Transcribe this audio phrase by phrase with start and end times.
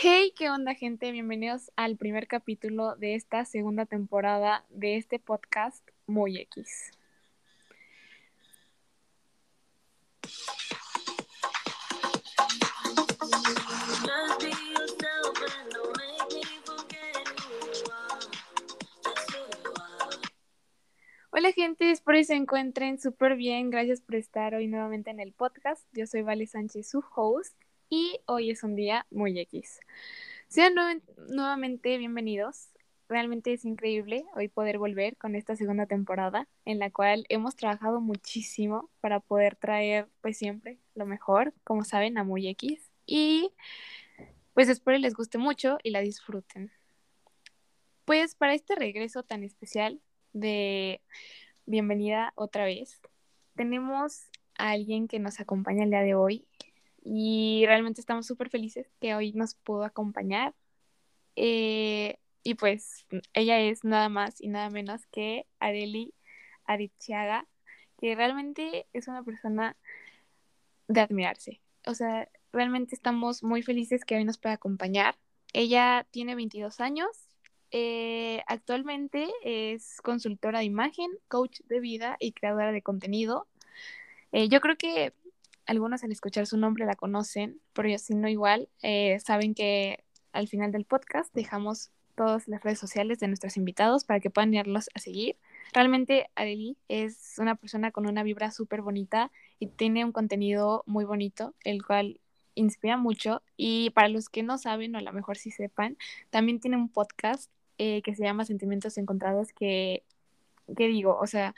[0.00, 1.10] Hey, ¿qué onda gente?
[1.10, 6.46] Bienvenidos al primer capítulo de esta segunda temporada de este podcast Muy.
[21.30, 23.70] Hola gente, espero que se encuentren súper bien.
[23.70, 25.84] Gracias por estar hoy nuevamente en el podcast.
[25.92, 27.56] Yo soy Vale Sánchez, su host
[27.90, 29.80] y hoy es un día muy X.
[30.48, 30.74] Sean
[31.28, 32.68] nuevamente bienvenidos.
[33.08, 38.00] Realmente es increíble hoy poder volver con esta segunda temporada en la cual hemos trabajado
[38.00, 42.90] muchísimo para poder traer pues siempre lo mejor, como saben, a muy X.
[43.06, 43.50] Y
[44.52, 46.70] pues espero les guste mucho y la disfruten.
[48.04, 50.00] Pues para este regreso tan especial
[50.32, 51.00] de
[51.64, 53.00] bienvenida otra vez,
[53.54, 54.28] tenemos
[54.58, 56.46] a alguien que nos acompaña el día de hoy
[57.10, 60.54] y realmente estamos súper felices que hoy nos pudo acompañar.
[61.36, 66.12] Eh, y pues ella es nada más y nada menos que Areli
[66.64, 67.46] Arichiaga,
[67.98, 69.76] que realmente es una persona
[70.88, 71.62] de admirarse.
[71.86, 75.16] O sea, realmente estamos muy felices que hoy nos pueda acompañar.
[75.54, 77.08] Ella tiene 22 años,
[77.70, 83.46] eh, actualmente es consultora de imagen, coach de vida y creadora de contenido.
[84.32, 85.14] Eh, yo creo que
[85.68, 90.02] algunos al escuchar su nombre la conocen, pero si no igual, eh, saben que
[90.32, 94.54] al final del podcast dejamos todas las redes sociales de nuestros invitados para que puedan
[94.54, 95.36] irlos a seguir.
[95.74, 101.04] Realmente Adeli es una persona con una vibra súper bonita y tiene un contenido muy
[101.04, 102.18] bonito, el cual
[102.54, 103.42] inspira mucho.
[103.58, 105.98] Y para los que no saben, o a lo mejor sí sepan,
[106.30, 110.02] también tiene un podcast eh, que se llama Sentimientos Encontrados, que,
[110.76, 111.54] que digo, o sea,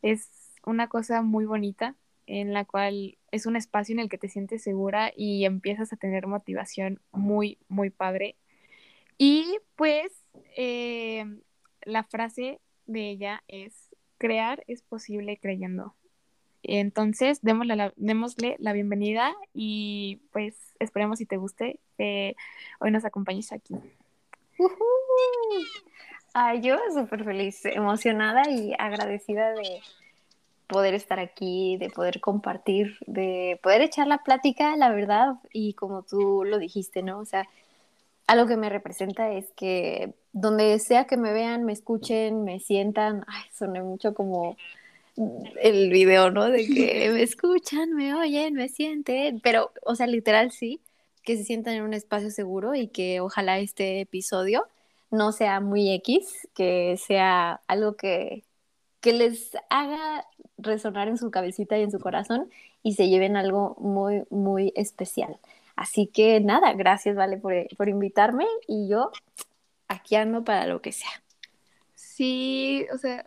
[0.00, 0.30] es
[0.64, 4.62] una cosa muy bonita en la cual es un espacio en el que te sientes
[4.62, 8.36] segura y empiezas a tener motivación muy, muy padre.
[9.18, 10.12] Y pues
[10.56, 11.24] eh,
[11.82, 15.94] la frase de ella es, crear es posible creyendo.
[16.62, 21.80] Entonces, démosle la, démosle la bienvenida y pues esperemos si te guste
[22.80, 23.74] hoy nos acompañes aquí.
[26.34, 29.80] Ay, yo súper feliz, emocionada y agradecida de,
[30.68, 36.02] poder estar aquí, de poder compartir, de poder echar la plática, la verdad, y como
[36.02, 37.18] tú lo dijiste, ¿no?
[37.18, 37.48] O sea,
[38.26, 43.24] algo que me representa es que donde sea que me vean, me escuchen, me sientan,
[43.26, 44.56] ay, soné mucho como
[45.62, 46.48] el video, ¿no?
[46.50, 50.80] De que me escuchan, me oyen, me sienten, pero, o sea, literal sí,
[51.24, 54.66] que se sientan en un espacio seguro y que ojalá este episodio
[55.10, 58.44] no sea muy X, que sea algo que,
[59.00, 60.26] que les haga
[60.56, 62.50] resonar en su cabecita y en su corazón
[62.82, 65.38] y se lleven algo muy, muy especial.
[65.76, 69.12] Así que nada, gracias, Vale, por, invitarme y yo
[69.86, 71.22] aquí ando para lo que sea.
[71.94, 73.26] Sí, o sea,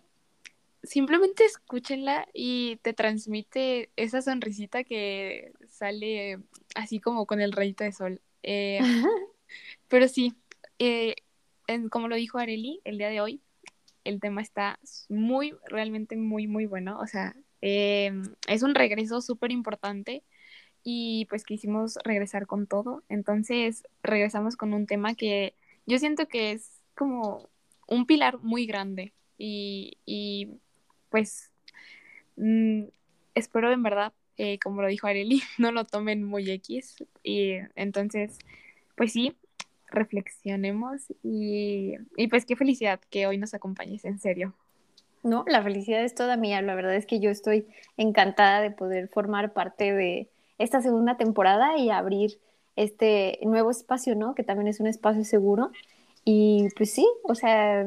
[0.83, 6.39] simplemente escúchenla y te transmite esa sonrisita que sale
[6.75, 8.21] así como con el rayito de sol.
[8.43, 8.79] Eh,
[9.88, 10.33] pero sí,
[10.79, 11.15] eh,
[11.89, 13.41] como lo dijo Areli el día de hoy,
[14.03, 14.79] el tema está
[15.09, 17.00] muy, realmente muy, muy bueno.
[17.00, 20.23] O sea, em, es un regreso súper importante
[20.84, 23.03] y pues quisimos regresar con todo.
[23.09, 27.50] Entonces regresamos con un tema que yo siento que es como
[27.88, 30.59] un pilar muy grande y, y
[31.09, 31.51] pues
[32.38, 32.83] mm,
[33.35, 37.03] espero en verdad, eh, como lo dijo Areli, no lo tomen muy X.
[37.23, 38.39] Y entonces,
[38.95, 39.35] pues sí,
[39.91, 41.96] reflexionemos y,
[42.29, 44.53] pues qué felicidad que hoy nos acompañes, en serio.
[45.24, 46.62] No, la felicidad es toda mía.
[46.62, 51.78] La verdad es que yo estoy encantada de poder formar parte de esta segunda temporada
[51.78, 52.40] y abrir
[52.75, 54.34] este nuevo espacio, ¿no?
[54.34, 55.72] Que también es un espacio seguro.
[56.25, 57.85] Y pues sí, o sea,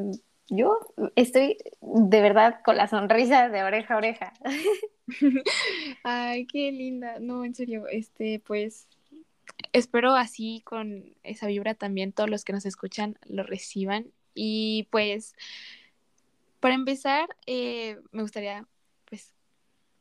[0.49, 0.79] yo
[1.15, 4.33] estoy de verdad con la sonrisa de oreja a oreja.
[6.03, 7.19] Ay, qué linda.
[7.19, 8.87] No, en serio, este, pues
[9.73, 14.11] espero así con esa vibra también todos los que nos escuchan lo reciban.
[14.33, 15.35] Y pues,
[16.59, 18.67] para empezar, eh, me gustaría
[19.05, 19.33] pues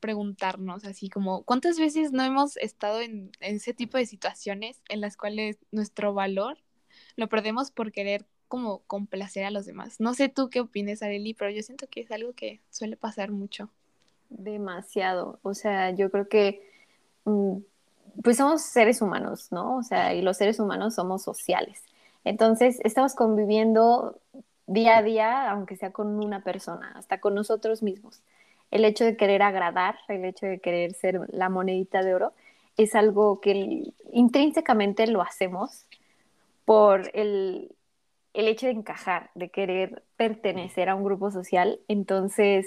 [0.00, 5.16] preguntarnos así como, ¿cuántas veces no hemos estado en, ese tipo de situaciones en las
[5.16, 6.58] cuales nuestro valor
[7.16, 10.00] lo perdemos por querer como complacer a los demás?
[10.00, 13.30] No sé tú qué opines, Areli, pero yo siento que es algo que suele pasar
[13.30, 13.70] mucho.
[14.30, 15.38] Demasiado.
[15.42, 16.68] O sea, yo creo que
[17.24, 17.58] mm,
[18.22, 19.76] pues somos seres humanos, ¿no?
[19.76, 21.82] O sea, y los seres humanos somos sociales.
[22.24, 24.18] Entonces, estamos conviviendo
[24.66, 28.22] día a día, aunque sea con una persona, hasta con nosotros mismos.
[28.70, 32.32] El hecho de querer agradar, el hecho de querer ser la monedita de oro,
[32.76, 35.86] es algo que intrínsecamente lo hacemos
[36.64, 37.74] por el,
[38.34, 42.66] el hecho de encajar, de querer pertenecer a un grupo social, entonces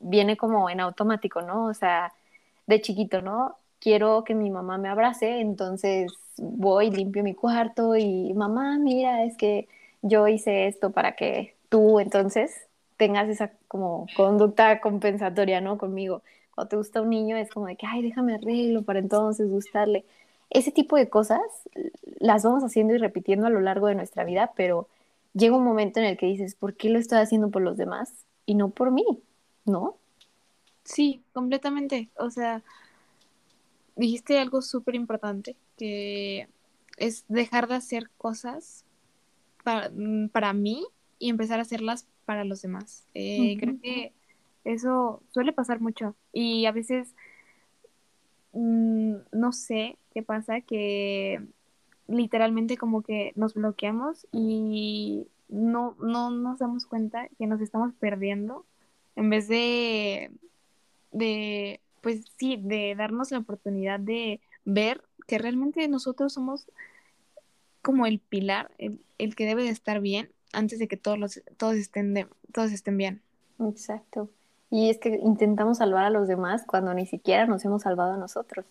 [0.00, 1.66] viene como en automático, ¿no?
[1.66, 2.12] O sea,
[2.66, 3.56] de chiquito, ¿no?
[3.86, 9.36] Quiero que mi mamá me abrace, entonces voy, limpio mi cuarto y mamá, mira, es
[9.36, 9.68] que
[10.02, 12.66] yo hice esto para que tú entonces
[12.96, 15.78] tengas esa como conducta compensatoria, ¿no?
[15.78, 16.24] Conmigo.
[16.52, 20.04] Cuando te gusta un niño es como de que, ay, déjame arreglo para entonces gustarle.
[20.50, 21.38] Ese tipo de cosas
[22.18, 24.88] las vamos haciendo y repitiendo a lo largo de nuestra vida, pero
[25.32, 28.12] llega un momento en el que dices, ¿por qué lo estoy haciendo por los demás
[28.46, 29.04] y no por mí?
[29.64, 29.94] ¿No?
[30.82, 32.08] Sí, completamente.
[32.18, 32.64] O sea,
[33.96, 36.48] dijiste algo súper importante, que
[36.96, 38.84] es dejar de hacer cosas
[39.64, 40.86] para, mm, para mí
[41.18, 43.04] y empezar a hacerlas para los demás.
[43.14, 44.12] Eh, Creo que
[44.64, 47.14] eso suele pasar mucho y a veces
[48.52, 51.40] mm, no sé qué pasa, que
[52.08, 58.64] literalmente como que nos bloqueamos y no, no nos damos cuenta que nos estamos perdiendo
[59.14, 60.30] en vez de,
[61.12, 66.70] de, pues sí, de darnos la oportunidad de ver que realmente nosotros somos
[67.82, 71.74] como el pilar, el, que debe de estar bien antes de que todos, los, todos,
[71.74, 73.22] estén, de, todos estén bien.
[73.58, 74.30] Exacto.
[74.70, 78.18] Y es que intentamos salvar a los demás cuando ni siquiera nos hemos salvado a
[78.18, 78.64] nosotros.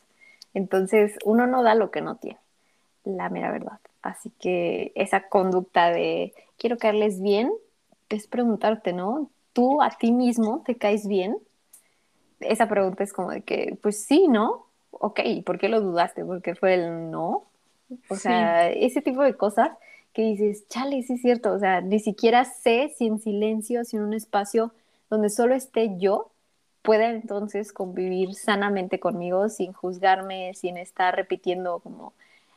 [0.54, 2.40] Entonces, uno no da lo que no tiene
[3.04, 3.82] la mera verdad.
[4.02, 7.52] Así que esa conducta de quiero caerles bien,
[8.08, 9.30] es preguntarte, ¿no?
[9.52, 11.36] ¿Tú a ti mismo te caes bien?
[12.40, 14.68] Esa pregunta es como de que, pues sí, ¿no?
[14.92, 16.24] Ok, ¿por qué lo dudaste?
[16.26, 17.44] Porque fue el no.
[18.10, 19.72] O sea, ese tipo de cosas
[20.14, 21.52] que dices, chale, sí es cierto.
[21.54, 24.72] O sea, ni siquiera sé si en silencio, si en un espacio
[25.10, 26.32] donde solo esté yo,
[26.82, 32.14] pueda entonces convivir sanamente conmigo sin juzgarme, sin estar repitiendo como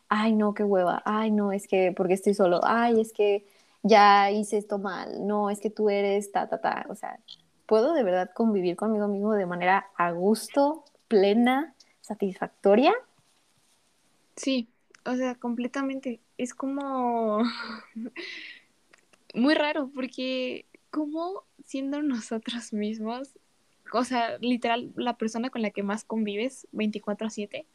[0.08, 3.44] ay, no, qué hueva, ay, no, es que, porque estoy solo, ay, es que
[3.82, 7.18] ya hice esto mal, no, es que tú eres ta, ta, ta, o sea,
[7.68, 12.94] puedo de verdad convivir conmigo mismo de manera a gusto, plena, satisfactoria.
[14.36, 14.68] Sí,
[15.04, 16.18] o sea, completamente.
[16.38, 17.42] Es como
[19.34, 23.34] muy raro porque como siendo nosotros mismos,
[23.92, 27.66] o sea, literal, la persona con la que más convives 24/7,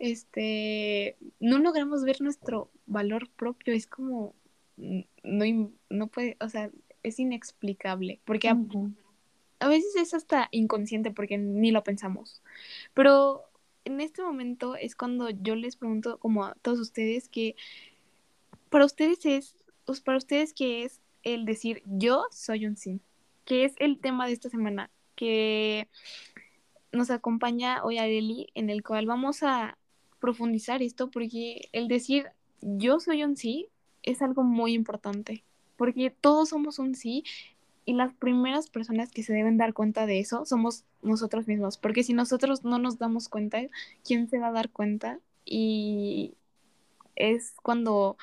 [0.00, 4.34] este, no logramos ver nuestro valor propio, es como,
[4.76, 6.70] no, no puede, o sea,
[7.04, 8.48] es inexplicable, porque
[9.60, 12.42] a, veces es hasta inconsciente porque ni lo pensamos,
[12.94, 13.44] pero
[13.84, 17.56] en este momento es cuando yo les pregunto como a todos ustedes que
[18.70, 23.00] para ustedes es, pues, para ustedes que es el decir yo soy un sí,
[23.44, 25.88] que es el tema de esta semana, que
[26.92, 29.78] nos acompaña hoy a Eli, en el cual vamos a
[30.20, 32.26] profundizar esto porque el decir
[32.60, 33.68] yo soy un sí
[34.02, 35.44] es algo muy importante,
[35.76, 37.24] porque todos somos un sí
[37.88, 42.02] y las primeras personas que se deben dar cuenta de eso somos nosotros mismos, porque
[42.02, 43.62] si nosotros no nos damos cuenta,
[44.04, 45.20] ¿quién se va a dar cuenta?
[45.46, 46.34] Y
[47.16, 48.18] es cuando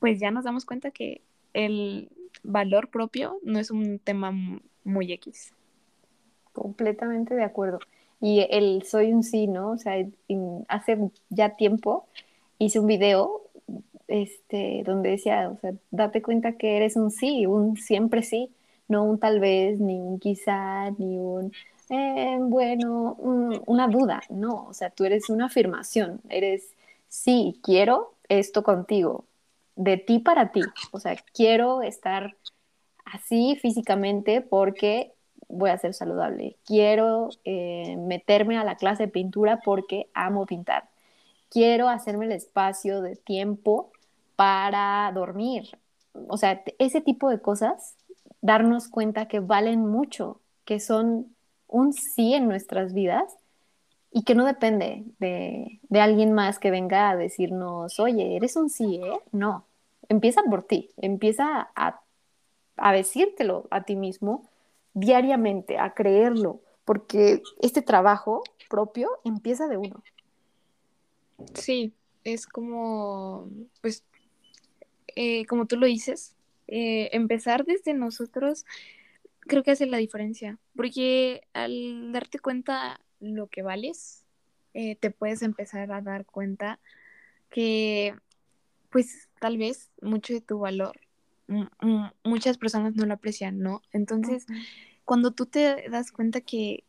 [0.00, 1.22] pues ya nos damos cuenta que
[1.52, 2.08] el
[2.42, 4.32] valor propio no es un tema
[4.82, 5.54] muy X.
[6.52, 7.78] Completamente de acuerdo
[8.20, 9.70] y el soy un sí, ¿no?
[9.70, 10.04] O sea,
[10.66, 10.98] hace
[11.28, 12.08] ya tiempo
[12.58, 13.50] hice un video
[14.08, 18.50] este, donde decía, o sea, date cuenta que eres un sí, un siempre sí,
[18.88, 21.52] no un tal vez, ni un quizá, ni un
[21.88, 23.14] eh, bueno,
[23.66, 26.74] una duda, no, o sea, tú eres una afirmación, eres
[27.08, 29.24] sí, quiero esto contigo,
[29.76, 32.36] de ti para ti, o sea, quiero estar
[33.04, 35.12] así físicamente porque
[35.48, 36.56] voy a ser saludable.
[36.64, 40.88] Quiero eh, meterme a la clase de pintura porque amo pintar.
[41.50, 43.92] Quiero hacerme el espacio de tiempo
[44.34, 45.78] para dormir.
[46.28, 47.96] O sea, ese tipo de cosas,
[48.40, 51.34] darnos cuenta que valen mucho, que son
[51.66, 53.36] un sí en nuestras vidas
[54.10, 58.70] y que no depende de, de alguien más que venga a decirnos, oye, eres un
[58.70, 59.20] sí, ¿eh?
[59.32, 59.66] No,
[60.08, 62.00] empieza por ti, empieza a,
[62.76, 64.48] a decírtelo a ti mismo
[64.94, 70.02] diariamente, a creerlo, porque este trabajo propio empieza de uno.
[71.54, 71.92] Sí,
[72.24, 73.48] es como,
[73.82, 74.04] pues,
[75.14, 76.35] eh, como tú lo dices,
[76.68, 78.64] eh, empezar desde nosotros
[79.40, 84.24] creo que hace la diferencia, porque al darte cuenta lo que vales,
[84.74, 86.80] eh, te puedes empezar a dar cuenta
[87.48, 88.14] que,
[88.90, 91.00] pues, tal vez mucho de tu valor
[92.24, 93.82] muchas personas no lo aprecian, ¿no?
[93.92, 94.46] Entonces,
[95.04, 96.84] cuando tú te das cuenta que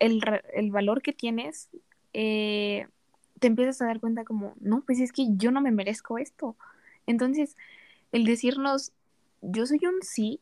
[0.00, 0.20] el,
[0.52, 1.70] el valor que tienes,
[2.12, 2.86] eh,
[3.38, 6.56] te empiezas a dar cuenta como, no, pues es que yo no me merezco esto.
[7.06, 7.56] Entonces,
[8.12, 8.92] el decirnos,
[9.40, 10.40] yo soy un sí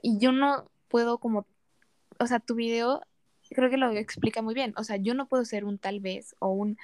[0.00, 1.46] y yo no puedo como,
[2.18, 3.02] o sea, tu video
[3.50, 6.34] creo que lo explica muy bien, o sea, yo no puedo ser un tal vez
[6.38, 6.78] o un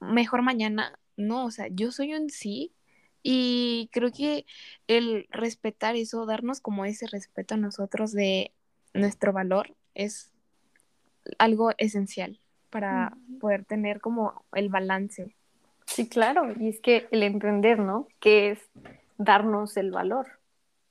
[0.00, 2.72] mejor mañana, no, o sea, yo soy un sí
[3.22, 4.46] y creo que
[4.86, 8.52] el respetar eso, darnos como ese respeto a nosotros de
[8.94, 10.32] nuestro valor es
[11.38, 15.34] algo esencial para poder tener como el balance.
[15.86, 18.08] Sí, claro, y es que el entender, ¿no?
[18.20, 18.60] Que es
[19.18, 20.39] darnos el valor.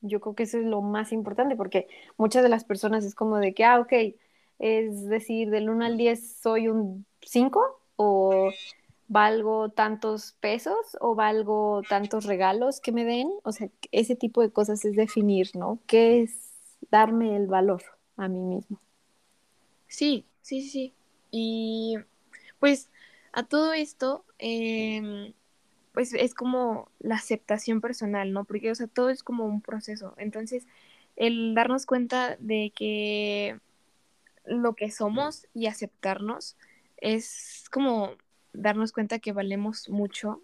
[0.02, 1.88] Yo creo que eso es lo más importante porque
[2.18, 3.94] muchas de las personas es como de que, ah, ok,
[4.60, 8.52] es decir, del 1 al 10 soy un 5 o
[9.08, 13.30] valgo tantos pesos o valgo tantos regalos que me den.
[13.44, 15.80] O sea, ese tipo de cosas es definir, ¿no?
[15.88, 17.84] ¿Qué es darme el valor
[18.18, 18.80] a mí mismo?
[19.88, 20.94] Sí, sí, sí.
[21.32, 21.98] Y
[22.60, 22.90] pues
[23.34, 25.34] a todo esto, em,
[25.94, 28.46] pues es como la aceptación personal, ¿no?
[28.46, 30.14] Porque, o sea, todo es como un proceso.
[30.18, 30.68] Entonces,
[31.16, 33.60] el darnos cuenta de que
[34.46, 36.58] lo que somos y aceptarnos
[36.98, 38.12] es como
[38.54, 40.42] darnos cuenta que valemos mucho.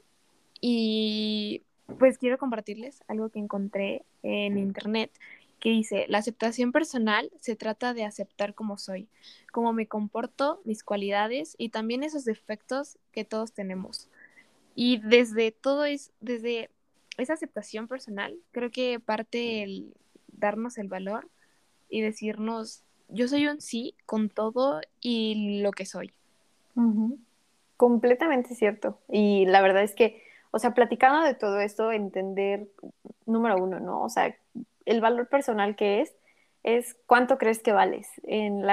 [0.62, 1.64] Y
[2.00, 5.12] pues quiero compartirles algo que encontré en internet
[5.60, 9.08] que dice, la aceptación personal se trata de aceptar como soy,
[9.52, 14.10] cómo me comporto, mis cualidades y también esos defectos que todos tenemos.
[14.76, 16.70] Y desde todo es, desde
[17.18, 19.94] esa aceptación personal, creo que parte el
[20.38, 21.28] darnos el valor
[21.90, 26.12] y decirnos, yo soy un sí con todo y lo que soy.
[27.78, 29.00] Completamente cierto.
[29.10, 32.68] Y la verdad es que, o sea, platicando de todo esto, entender,
[33.26, 34.02] número uno, ¿no?
[34.02, 34.36] O sea,
[34.86, 36.14] el valor personal que es,
[36.64, 38.66] es cuánto crees que vales, en,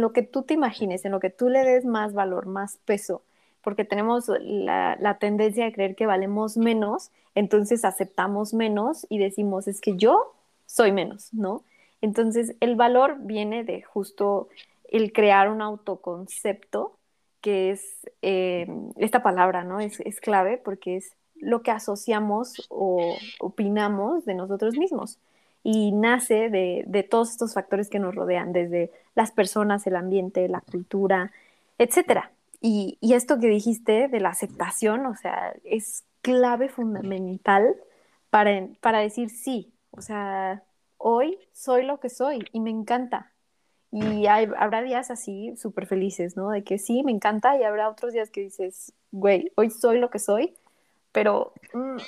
[0.00, 3.22] lo que tú te imagines, en lo que tú le des más valor, más peso,
[3.66, 9.80] porque tenemos la, tendencia de creer que valemos menos, entonces aceptamos menos y decimos, es
[9.80, 10.34] que yo
[10.66, 11.64] soy menos, ¿no?
[12.00, 14.48] Entonces, el valor viene de justo
[14.88, 16.96] el crear un autoconcepto,
[17.40, 18.68] que es eh,
[18.98, 19.80] esta palabra, ¿no?
[19.80, 25.18] Es, clave porque es lo que asociamos o opinamos de nosotros mismos.
[25.64, 30.60] Y nace de, todos estos factores que nos rodean, desde las personas, el ambiente, la
[30.60, 31.32] cultura,
[31.78, 32.30] etc.
[32.68, 37.76] Y, y esto que dijiste de la aceptación, o sea, es clave fundamental
[38.28, 39.72] para, para decir sí.
[39.92, 40.64] O sea,
[40.96, 43.32] hoy soy lo que soy y me encanta.
[43.92, 46.50] Y habrá días así súper felices, ¿no?
[46.50, 50.10] De que sí, me encanta y habrá otros días que dices, güey, hoy soy lo
[50.10, 50.56] que soy,
[51.12, 51.98] pero mm,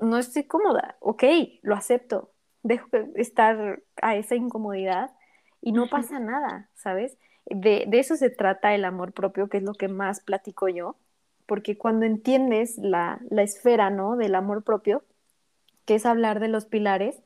[0.00, 0.96] no estoy cómoda.
[1.00, 1.24] Ok,
[1.62, 2.30] lo acepto.
[2.62, 5.10] Dejo de estar a esa incomodidad
[5.60, 7.18] y no pasa nada, ¿sabes?
[7.46, 10.96] De, eso se trata el amor propio, que es lo que más platico yo,
[11.46, 14.16] porque cuando entiendes la, la esfera, ¿no?
[14.16, 15.02] Del amor propio,
[15.84, 17.22] que es hablar de los pilares,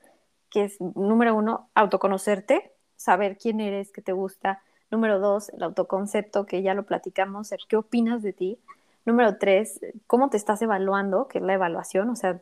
[0.51, 4.63] que es, número uno, autoconocerte, saber quién eres, qué te gusta.
[4.91, 8.59] Número dos, el autoconcepto, que ya lo platicamos, qué opinas de ti.
[9.07, 12.41] Número tres, cómo te estás evaluando, que es la evaluación, o sea,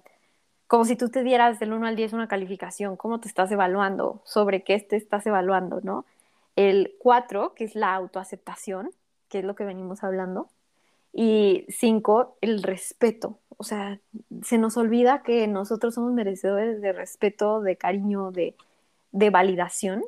[0.67, 4.21] como si tú te dieras del 1 al 10 una calificación, cómo te estás evaluando,
[4.25, 6.05] sobre qué te estás evaluando, ¿no?
[6.59, 8.91] El cuatro, que es la autoaceptación,
[9.29, 10.49] que es lo que venimos hablando.
[11.13, 13.39] Y cinco, el respeto.
[13.59, 14.01] O sea,
[14.43, 18.57] se nos olvida que nosotros somos merecedores de respeto, de cariño, de,
[19.13, 20.05] de validación.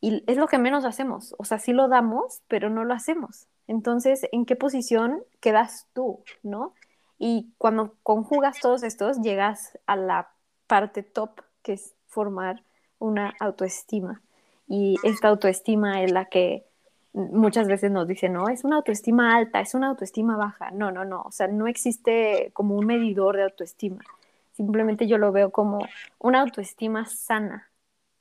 [0.00, 1.34] Y es lo que menos hacemos.
[1.36, 3.46] O sea, sí lo damos, pero no lo hacemos.
[3.66, 6.72] Entonces, ¿en qué posición quedas tú, no?
[7.18, 10.30] Y cuando conjugas todos estos, llegas a la
[10.66, 12.64] parte top, que es formar
[12.98, 14.22] una autoestima.
[14.70, 16.64] Y esta autoestima es la que
[17.12, 20.70] muchas veces nos dicen, no, es una autoestima alta, es una autoestima baja.
[20.70, 24.04] No, no, no, o sea, no existe como un medidor de autoestima.
[24.52, 25.80] Simplemente yo lo veo como
[26.20, 27.68] una autoestima sana,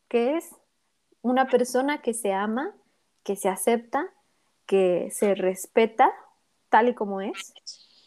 [0.08, 0.50] que es
[1.22, 2.74] una persona que se ama,
[3.24, 4.08] que se acepta,
[4.66, 6.12] que se respeta
[6.70, 7.54] tal y como es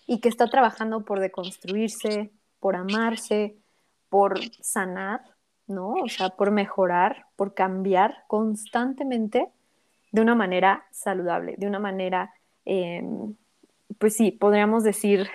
[0.05, 3.57] y que está trabajando por deconstruirse, por amarse,
[4.09, 5.32] por sanar,
[5.73, 5.95] ¿no?
[5.95, 9.49] O sea, por mejorar, por cambiar constantemente
[10.13, 12.33] de una manera saludable, de una manera,
[12.65, 13.35] em,
[13.99, 15.29] pues sí, podríamos decir,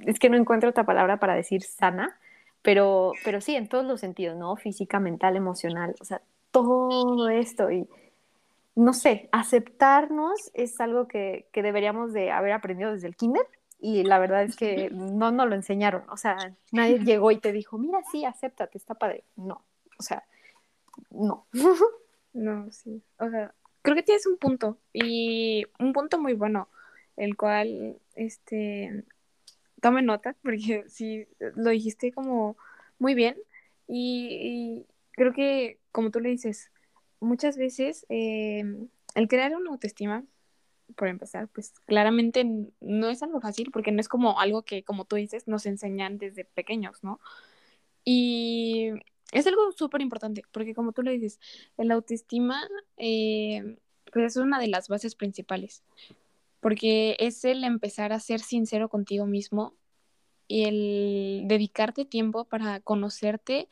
[0.00, 2.16] es que no encuentro otra palabra para decir sana,
[2.62, 4.56] pero, pero sí, en todos los sentidos, ¿no?
[4.56, 7.86] Física, mental, emocional, o sea, todo esto y
[8.74, 13.46] no sé, aceptarnos es algo que, que deberíamos de haber aprendido desde el kinder
[13.82, 16.36] y la verdad es que no nos lo enseñaron, o sea,
[16.70, 19.24] nadie llegó y te dijo, mira, sí, acéptate, está padre.
[19.36, 19.64] No,
[19.98, 20.24] o sea,
[21.10, 21.46] no.
[22.32, 26.68] No, sí, o sea, creo que tienes un punto y un punto muy bueno,
[27.16, 29.04] el cual, este,
[29.82, 32.56] tome nota porque sí, lo dijiste como
[32.98, 33.36] muy bien
[33.88, 36.70] y, creo que, como tú le dices,
[37.20, 38.64] muchas veces eh,
[39.14, 40.24] el crear una autoestima,
[40.92, 42.44] por empezar, pues claramente
[42.80, 46.18] no es algo fácil porque no es como algo que, como tú dices, nos enseñan
[46.18, 47.20] desde pequeños, ¿no?
[48.04, 48.90] Y
[49.32, 51.40] es algo súper importante porque, como tú le dices,
[51.78, 53.76] el autoestima eh,
[54.12, 55.82] pues es una de las bases principales
[56.62, 59.74] porque es el empezar a ser sincero contigo mismo
[60.46, 63.68] y el dedicarte tiempo para conocerte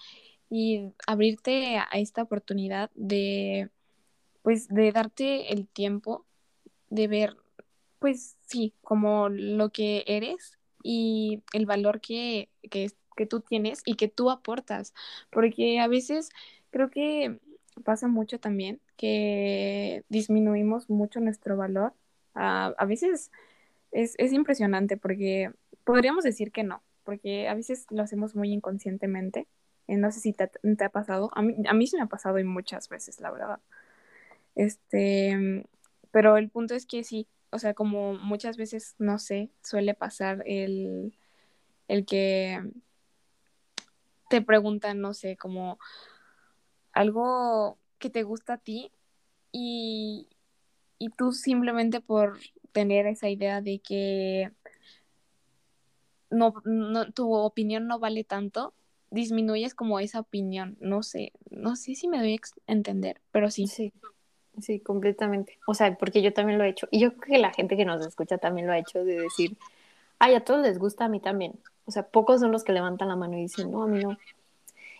[0.50, 3.70] y abrirte a esta oportunidad de,
[4.42, 6.26] pues, de darte el tiempo
[6.90, 7.36] de ver,
[7.98, 13.94] pues, sí, como lo que eres y el valor que, que, que tú tienes y
[13.96, 14.94] que tú aportas,
[15.30, 16.30] porque a veces
[16.70, 17.38] creo que
[17.84, 21.94] pasa mucho también que disminuimos mucho nuestro valor
[22.34, 23.30] a veces
[23.92, 25.52] es, es, impresionante porque
[25.84, 29.46] podríamos decir que no, porque a veces lo hacemos muy inconscientemente.
[29.88, 32.06] Eh, no sé si te, te, ha pasado, a mí, a mí sí me ha
[32.06, 33.60] pasado y muchas veces, la verdad.
[34.54, 35.64] Este,
[36.10, 40.42] pero el punto es que sí, o sea, como muchas veces, no sé, suele pasar
[40.46, 41.14] el,
[41.88, 42.60] el que
[44.28, 45.78] te preguntan, no sé, como
[46.92, 48.92] algo que te gusta a ti
[49.52, 50.28] y,
[50.98, 52.38] y tú simplemente por
[52.72, 54.52] tener esa idea de que
[56.30, 56.54] no,
[57.12, 58.72] tu opinión no vale tanto,
[59.10, 60.76] disminuyes como esa opinión.
[60.80, 62.34] No sé, no sé si me doy
[62.66, 63.66] a entender, pero sí.
[63.66, 63.92] Sí,
[64.60, 65.58] sí, completamente.
[65.66, 66.88] O sea, porque yo también lo he hecho.
[66.90, 69.56] Y yo creo que la gente que nos escucha también lo ha hecho de decir,
[70.18, 71.54] ay, a todos les gusta, a mí también.
[71.86, 74.16] O sea, pocos son los que levantan la mano y dicen, no, a mí no.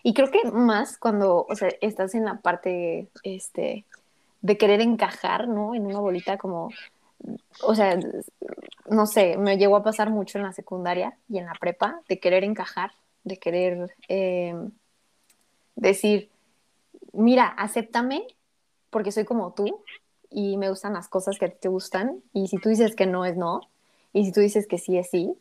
[0.03, 3.85] Y creo que más cuando, o sea, estás en la parte, este,
[4.41, 5.75] de querer encajar, ¿no?
[5.75, 6.71] En una bolita como,
[7.63, 7.99] o sea,
[8.89, 12.19] no sé, me llegó a pasar mucho en la secundaria y en la prepa, de
[12.19, 12.93] querer encajar,
[13.25, 14.55] de querer eh,
[15.77, 16.31] decir,
[17.13, 18.27] mira, acéptame
[18.91, 19.83] porque soy como tú
[20.31, 23.37] y me gustan las cosas que te gustan y si tú dices que no es
[23.37, 23.63] no
[24.13, 25.35] y si tú dices que sí es sí,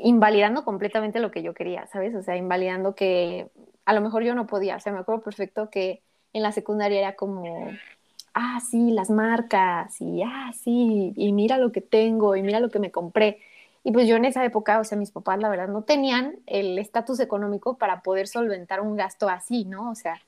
[0.00, 2.14] invalidando completamente lo que yo quería, ¿sabes?
[2.14, 3.50] O sea, invalidando que
[3.84, 6.98] a lo mejor yo no podía, o sea, me acuerdo perfecto que en la secundaria
[6.98, 7.68] era como,
[8.34, 12.70] ah, sí, las marcas, y ah, sí, y mira lo que tengo, y mira lo
[12.70, 13.40] que me compré.
[13.84, 16.78] Y pues yo en esa época, o sea, mis papás, la verdad, no tenían el
[16.78, 19.90] estatus económico para poder solventar un gasto así, ¿no?
[19.90, 20.20] O sea,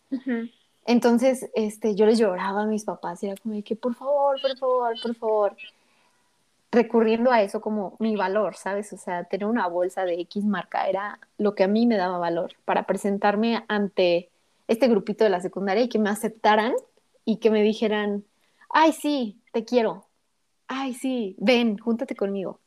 [0.86, 4.40] entonces, este, yo les lloraba a mis papás y era como de que, por favor,
[4.40, 5.56] por favor, por favor,
[6.70, 8.92] recurriendo a eso como mi valor, ¿sabes?
[8.92, 12.18] O sea, tener una bolsa de X marca era lo que a mí me daba
[12.18, 14.28] valor para presentarme ante
[14.68, 16.74] este grupito de la secundaria y que me aceptaran
[17.24, 18.24] y que me dijeran,
[18.68, 20.06] ay, sí, te quiero,
[20.66, 22.60] ay, sí, ven, júntate conmigo.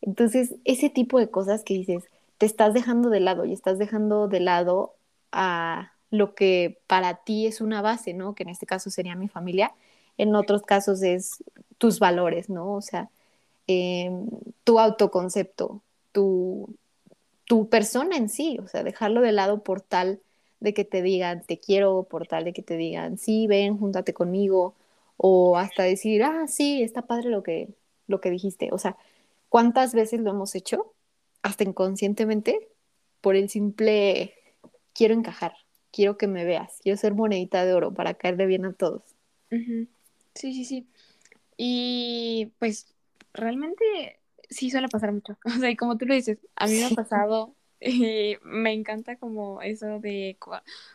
[0.00, 2.04] Entonces, ese tipo de cosas que dices,
[2.38, 4.94] te estás dejando de lado y estás dejando de lado
[5.32, 8.34] a lo que para ti es una base, ¿no?
[8.34, 9.74] Que en este caso sería mi familia,
[10.16, 11.44] en otros casos es
[11.78, 12.74] tus valores, ¿no?
[12.74, 13.10] O sea,
[13.66, 14.28] em,
[14.64, 16.74] tu autoconcepto, tu,
[17.44, 20.20] tu persona en sí, o sea, dejarlo de lado por tal
[20.60, 24.12] de que te digan te quiero, por tal de que te digan sí, ven, júntate
[24.14, 24.74] conmigo,
[25.16, 27.68] o hasta decir, ah, sí, está padre lo que,
[28.06, 28.70] lo que dijiste.
[28.72, 28.96] O sea,
[29.48, 30.94] ¿cuántas veces lo hemos hecho?
[31.42, 32.68] Hasta inconscientemente,
[33.20, 34.34] por el simple
[34.94, 35.54] quiero encajar,
[35.92, 39.02] quiero que me veas, quiero ser monedita de oro para caerle bien a todos.
[39.50, 40.86] Sí, sí, sí.
[41.56, 42.86] Y pues
[43.32, 45.38] realmente sí suele pasar mucho.
[45.44, 49.16] O sea, y como tú lo dices, a mí me ha pasado y me encanta
[49.16, 50.36] como eso de,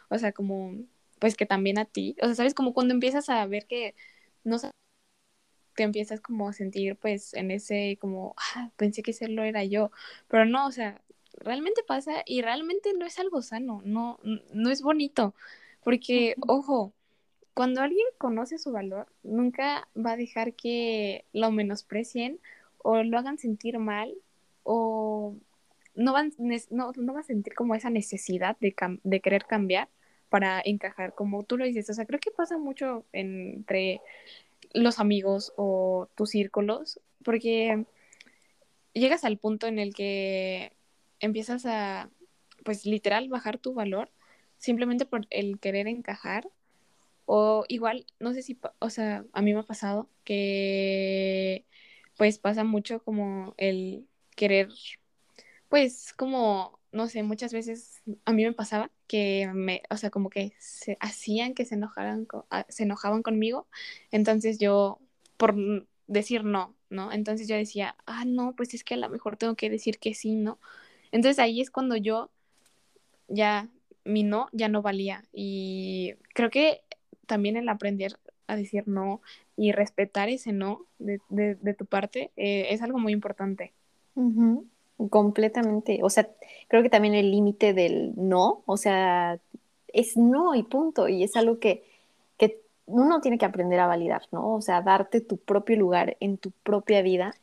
[0.09, 0.73] o sea, como,
[1.19, 3.95] pues que también a ti, o sea, sabes, como cuando empiezas a ver que,
[4.43, 4.59] no
[5.75, 9.91] te empiezas como a sentir pues en ese como, ah, pensé que serlo era yo,
[10.27, 11.01] pero no, o sea,
[11.43, 14.19] realmente pasa y realmente no es algo sano, no,
[14.53, 15.33] no es bonito,
[15.83, 16.93] porque, ojo,
[17.53, 22.39] cuando alguien conoce su valor, nunca va a dejar que lo menosprecien
[22.79, 24.13] o lo hagan sentir mal
[24.63, 25.35] o
[25.95, 26.33] no, van,
[26.71, 29.89] no, no va a sentir como esa necesidad de, de querer cambiar
[30.29, 31.89] para encajar, como tú lo dices.
[31.89, 34.01] O sea, creo que pasa mucho entre
[34.73, 37.85] los amigos o tus círculos, porque
[38.93, 40.71] llegas al punto en el que
[41.23, 42.09] empiezas a,
[42.65, 44.11] pues literal, bajar tu valor
[44.57, 46.49] simplemente por el querer encajar.
[47.25, 51.65] O igual, no sé si, o sea, a mí me ha pasado que
[52.17, 54.69] pues pasa mucho como el querer
[55.73, 60.29] pues como, no sé, muchas veces a mí me pasaba que me, o sea, como
[60.29, 62.27] que se hacían que se enojaran,
[62.69, 63.67] se enojaban conmigo,
[64.11, 64.99] entonces yo,
[65.35, 65.55] por
[66.05, 67.11] decir no, ¿no?
[67.11, 70.13] Entonces yo decía, ah, no, pues es que a lo mejor tengo que decir que
[70.13, 70.59] sí, ¿no?
[71.13, 72.31] Entonces ahí es cuando yo
[73.27, 73.69] ya,
[74.03, 75.23] mi no ya no valía.
[75.31, 76.81] Y creo que
[77.27, 79.21] también el aprender a decir no
[79.55, 83.73] y respetar ese no de, de, tu parte eh, es algo muy importante.
[85.09, 85.99] Completamente.
[86.01, 86.27] O sea,
[86.67, 89.39] creo que también el límite del no, o sea,
[89.89, 91.07] es no y punto.
[91.07, 91.83] Y es algo que,
[92.39, 94.55] que uno tiene que aprender a validar, ¿no?
[94.55, 97.35] O sea, darte tu propio lugar en tu propia vida,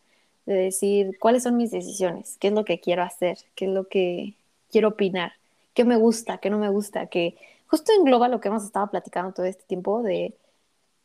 [0.52, 3.88] de decir cuáles son mis decisiones, qué es lo que quiero hacer, qué es lo
[3.88, 4.34] que
[4.70, 5.32] quiero opinar,
[5.74, 7.36] qué me gusta, qué no me gusta, que
[7.66, 10.34] justo engloba lo que hemos estado platicando todo este tiempo de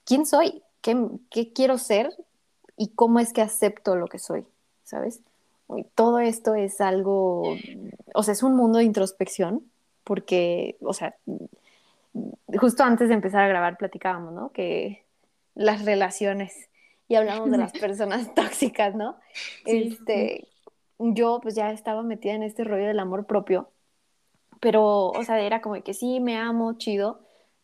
[0.05, 2.11] quién soy, qué, qué quiero ser
[2.77, 4.45] y cómo es que acepto lo que soy,
[4.83, 5.21] ¿sabes?
[5.95, 7.55] todo esto es algo,
[8.13, 9.63] o sea, es un mundo de introspección,
[10.03, 11.15] porque, o sea,
[12.57, 14.51] justo antes de empezar a grabar platicábamos, ¿no?
[14.51, 15.03] Que
[15.55, 16.69] las relaciones,
[17.07, 19.17] y hablamos de las personas tóxicas, ¿no?
[19.65, 20.47] este,
[20.99, 23.69] yo pues ya estaba metida en este rollo del amor propio,
[24.59, 27.19] pero, o sea, era como de que sí, me amo, chido,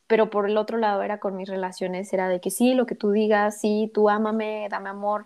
[0.07, 2.95] pero por el otro lado era con mis relaciones, era de que sí, lo que
[2.95, 5.25] tú digas, sí, tú ámame, dame amor,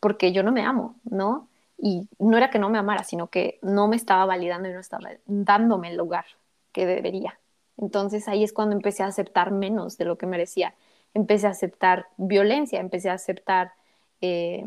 [0.00, 1.48] porque yo no me amo, ¿no?
[1.78, 4.80] Y no era que no me amara, sino que no me estaba validando y no
[4.80, 6.24] estaba dándome el lugar
[6.72, 7.38] que debería.
[7.78, 10.74] Entonces ahí es cuando empecé a aceptar menos de lo que merecía.
[11.18, 13.72] Empecé a aceptar violencia, empecé a aceptar
[14.20, 14.64] eh,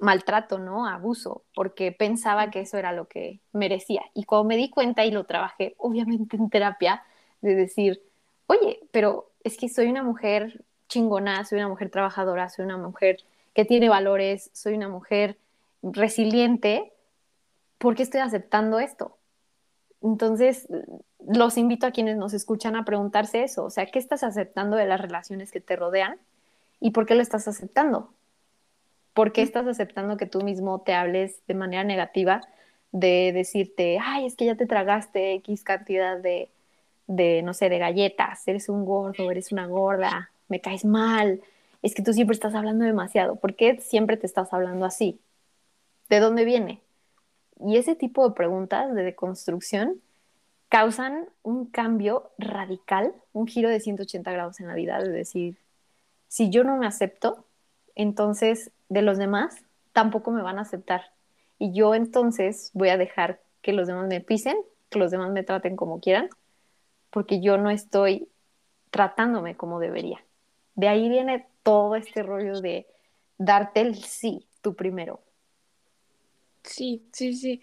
[0.00, 0.86] maltrato, ¿no?
[0.86, 4.02] Abuso, porque pensaba que eso era lo que merecía.
[4.14, 7.02] Y cuando me di cuenta y lo trabajé, obviamente en terapia,
[7.42, 8.02] de decir,
[8.46, 13.18] oye, pero es que soy una mujer chingona, soy una mujer trabajadora, soy una mujer
[13.54, 15.36] que tiene valores, soy una mujer
[15.82, 16.92] resiliente,
[17.78, 19.16] ¿por qué estoy aceptando esto?
[20.02, 20.68] Entonces,
[21.26, 24.86] los invito a quienes nos escuchan a preguntarse eso, o sea, ¿qué estás aceptando de
[24.86, 26.18] las relaciones que te rodean
[26.80, 28.10] y por qué lo estás aceptando?
[29.14, 32.42] ¿Por qué estás aceptando que tú mismo te hables de manera negativa
[32.92, 36.50] de decirte, ay, es que ya te tragaste X cantidad de,
[37.06, 41.40] de, no sé, de galletas, eres un gordo, eres una gorda, me caes mal,
[41.82, 45.20] es que tú siempre estás hablando demasiado, ¿por qué siempre te estás hablando así?
[46.08, 46.80] ¿De dónde viene?
[47.60, 50.00] Y ese tipo de preguntas de deconstrucción
[50.68, 55.58] causan un cambio radical, un giro de 180 grados en la vida, de decir,
[56.28, 57.46] si yo no me acepto,
[57.94, 61.12] entonces de los demás tampoco me van a aceptar.
[61.58, 64.56] Y yo entonces voy a dejar que los demás me pisen,
[64.90, 66.28] que los demás me traten como quieran,
[67.10, 68.28] porque yo no estoy
[68.90, 70.22] tratándome como debería.
[70.74, 72.86] De ahí viene todo este rollo de
[73.38, 75.20] darte el sí, tú primero.
[76.62, 77.60] Sí, sí, sí.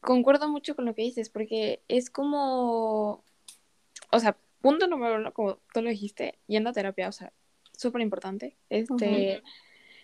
[0.00, 3.24] Concuerdo mucho con lo que dices, porque es como,
[4.10, 7.32] o sea, punto número uno, como tú lo dijiste, yendo a terapia, o sea,
[7.72, 8.56] súper importante.
[8.70, 9.42] Este,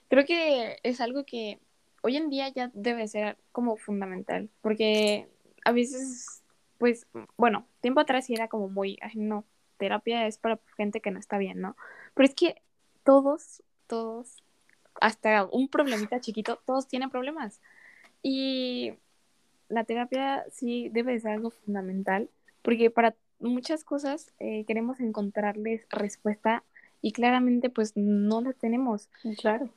[0.08, 1.58] creo que es algo que
[2.02, 5.28] hoy en día ya debe ser como fundamental, porque
[5.64, 6.42] a veces,
[6.78, 9.44] pues, bueno, tiempo atrás era como muy, ay, no,
[9.78, 11.76] terapia es para gente que no está bien, ¿no?
[12.14, 12.62] Pero es que
[13.04, 14.42] todos, todos,
[15.00, 17.60] hasta un problemita chiquito, todos tienen problemas.
[18.22, 18.92] Y
[19.72, 22.28] la terapia sí debe ser algo fundamental,
[22.60, 26.62] porque para muchas cosas eh, queremos encontrarles respuesta
[27.00, 29.08] y claramente pues no la tenemos.
[29.38, 29.70] Claro.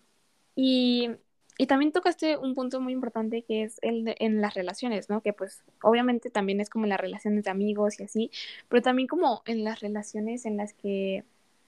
[0.53, 1.11] Y,
[1.57, 5.21] y también tocaste un punto muy importante que es el de, en las relaciones, ¿no?
[5.21, 8.31] Que pues obviamente también es como en las relaciones de amigos y así,
[8.67, 11.23] pero también como en las relaciones en las que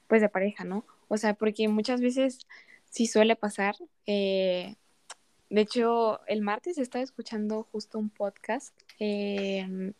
[0.07, 0.85] pues de pareja, ¿no?
[1.07, 2.39] O sea, porque muchas veces
[2.89, 4.75] sí suele pasar eh,
[5.49, 9.93] de hecho, el martes estaba escuchando justo un podcast em,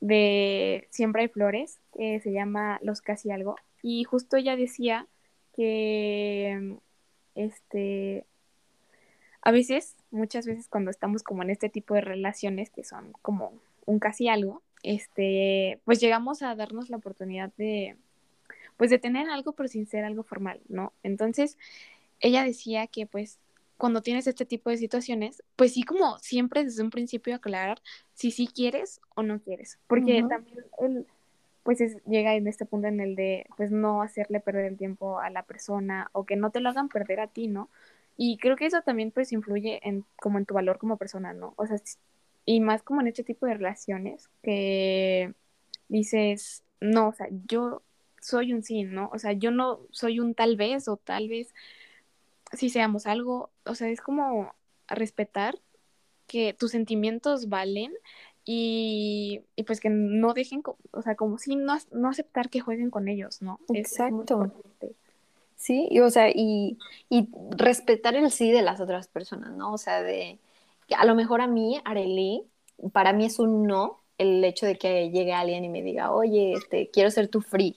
[0.00, 5.06] de Siempre hay flores, que se llama Los Casi Algo, y justo ella decía
[5.54, 6.76] que
[7.34, 8.24] este
[9.46, 13.52] a veces, muchas veces cuando estamos como en este tipo de relaciones que son como
[13.84, 17.96] un casi algo, este, pues llegamos a darnos la oportunidad de
[18.76, 20.92] pues de tener algo pero sin ser algo formal, ¿no?
[21.04, 21.58] Entonces,
[22.18, 23.38] ella decía que pues
[23.76, 27.82] cuando tienes este tipo de situaciones, pues sí como siempre desde un principio aclarar
[28.14, 31.06] si sí quieres o no quieres, porque también él
[31.62, 35.30] pues llega en este punto en el de pues no hacerle perder el tiempo a
[35.30, 37.68] la persona o que no te lo hagan perder a ti, ¿no?
[38.16, 41.54] Y creo que eso también pues influye en como en tu valor como persona, ¿no?
[41.56, 41.76] O sea,
[42.44, 45.34] y más como en este tipo de relaciones que
[45.88, 47.82] dices, no, o sea, yo
[48.20, 49.10] soy un sí, ¿no?
[49.12, 51.52] O sea, yo no soy un tal vez o tal vez
[52.56, 54.54] si seamos algo, o sea, es como
[54.88, 55.58] respetar
[56.26, 57.92] que tus sentimientos valen
[58.44, 63.08] y, pues que no dejen, o sea, como si no, no aceptar que jueguen con
[63.08, 63.58] ellos, ¿no?
[63.74, 64.52] Exacto.
[65.56, 69.72] Sí, y, o sea, y, y respetar el sí de las otras personas, ¿no?
[69.72, 70.38] O sea, de
[70.96, 72.44] a lo mejor a mí, Arely,
[72.92, 76.52] para mí es un no el hecho de que llegue alguien y me diga, oye,
[76.52, 77.76] este, quiero ser tu free.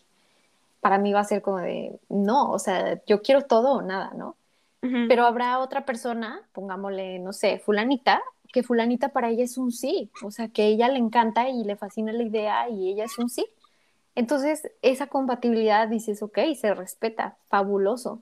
[0.82, 4.12] Para mí va a ser como de, no, o sea, yo quiero todo o nada,
[4.16, 4.36] ¿no?
[4.82, 8.22] Pero habrá otra persona, pongámosle, no sé, fulanita,
[8.54, 11.76] que fulanita para ella es un sí, o sea, que ella le encanta y le
[11.76, 13.46] fascina la idea y ella es un sí.
[14.16, 18.22] Entonces, esa compatibilidad dices, ok, se respeta, fabuloso.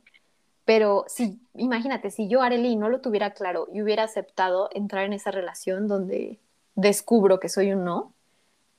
[0.65, 5.13] Pero si, imagínate, si yo, Arely, no lo tuviera claro y hubiera aceptado entrar en
[5.13, 6.39] esa relación donde
[6.75, 8.13] descubro que soy un no,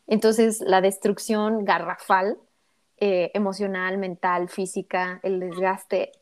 [0.07, 2.38] entonces la destrucción garrafal,
[2.99, 6.12] eh, emocional, mental, física, el desgaste,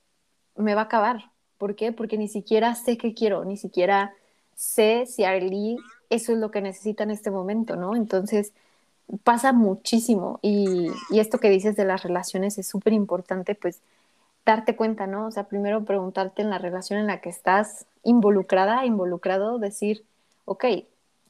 [0.56, 1.30] me va a acabar.
[1.58, 1.92] ¿Por qué?
[1.92, 4.14] Porque ni siquiera sé qué quiero, ni siquiera
[4.54, 5.76] sé si Arely
[6.10, 7.96] eso es lo que necesita en este momento, ¿no?
[7.96, 8.52] Entonces,
[9.24, 13.80] pasa muchísimo y, esto que dices de las relaciones es súper importante, pues
[14.44, 15.26] darte cuenta, ¿no?
[15.26, 20.04] O sea, primero preguntarte en la relación en la que estás involucrada, involucrado, decir,
[20.44, 20.64] ok,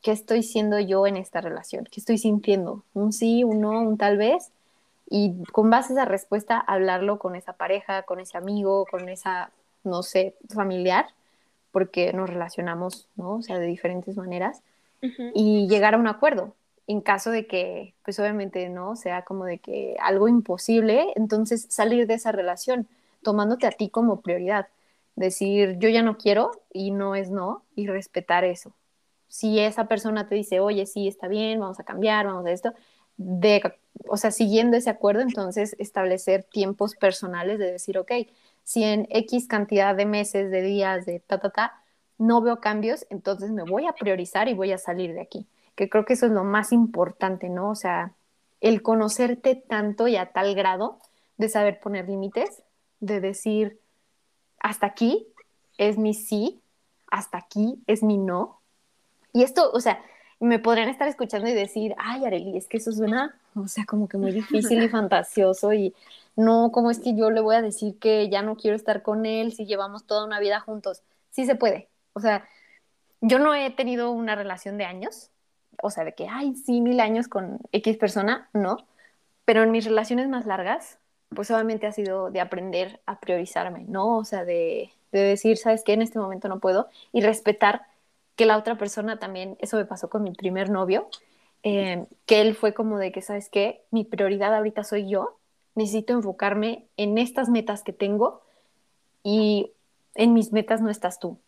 [0.02, 1.86] ¿qué estoy siendo yo en esta relación?
[1.90, 2.82] ¿Qué estoy sintiendo?
[2.94, 4.50] ¿Un sí, un no, un tal vez?
[5.08, 9.50] Y con base a esa respuesta, hablarlo con esa pareja, con ese amigo, con esa,
[9.86, 11.06] no sé, familiar,
[11.70, 13.36] porque nos relacionamos, ¿no?
[13.36, 14.62] O sea, de diferentes maneras,
[15.34, 16.54] y llegar a un acuerdo
[16.88, 18.96] en caso de que, pues obviamente, ¿no?
[18.96, 22.86] Sea como de que algo imposible, entonces salir de esa relación,
[23.22, 24.68] tomándote a ti como prioridad.
[25.16, 28.72] Decir, yo ya no quiero y no es no, y respetar eso.
[29.28, 32.72] Si esa persona te dice, oye, sí, está bien, vamos a cambiar, vamos a esto,
[33.16, 33.62] de,
[34.08, 38.12] o sea, siguiendo ese acuerdo, entonces establecer tiempos personales de decir, ok,
[38.66, 41.82] si en X cantidad de meses, de días, de ta, ta, ta,
[42.18, 45.88] no veo cambios, entonces me voy a priorizar y voy a salir de aquí que
[45.88, 47.70] creo que eso es lo más importante, ¿no?
[47.70, 48.12] O sea,
[48.60, 50.98] el conocerte tanto y a tal grado
[51.36, 52.62] de saber poner límites,
[52.98, 53.78] de decir,
[54.58, 55.28] hasta aquí
[55.76, 56.60] es mi sí,
[57.08, 58.58] hasta aquí es mi no.
[59.34, 60.02] Y esto, o sea,
[60.40, 64.08] me podrían estar escuchando y decir, ay, Areli, es que eso suena, o sea, como
[64.08, 65.94] que muy difícil y fantasioso y
[66.36, 69.26] no, ¿cómo es que yo le voy a decir que ya no quiero estar con
[69.26, 71.02] él si llevamos toda una vida juntos?
[71.30, 71.88] Sí se puede.
[72.12, 72.48] O sea,
[73.20, 75.30] yo no he tenido una relación de años,
[75.82, 78.86] o sea, de que, ay, sí, mil años con X persona, no.
[79.44, 80.98] Pero en mis relaciones más largas,
[81.30, 84.18] pues obviamente ha sido de aprender a priorizarme, ¿no?
[84.18, 85.94] O sea, de, de decir, ¿sabes qué?
[85.94, 86.88] En este momento no puedo.
[87.12, 87.86] Y respetar
[88.36, 91.08] que la otra persona también, eso me pasó con mi primer novio,
[91.62, 93.84] eh, que él fue como de que, ¿sabes qué?
[93.90, 95.38] Mi prioridad ahorita soy yo,
[95.76, 98.42] necesito enfocarme en estas metas que tengo
[99.22, 99.70] y
[100.16, 101.38] en mis metas no estás tú.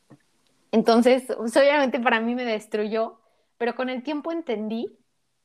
[0.70, 3.18] Entonces, pues, obviamente para mí me destruyó
[3.58, 4.90] pero con el tiempo entendí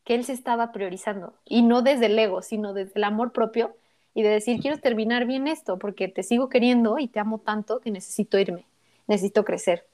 [0.06, 3.76] que él se estaba priorizando y no desde el ego, sino desde el amor propio
[4.14, 7.80] y de decir, quiero terminar bien esto porque te sigo queriendo y te amo tanto
[7.80, 8.66] que necesito irme,
[9.08, 9.86] necesito crecer.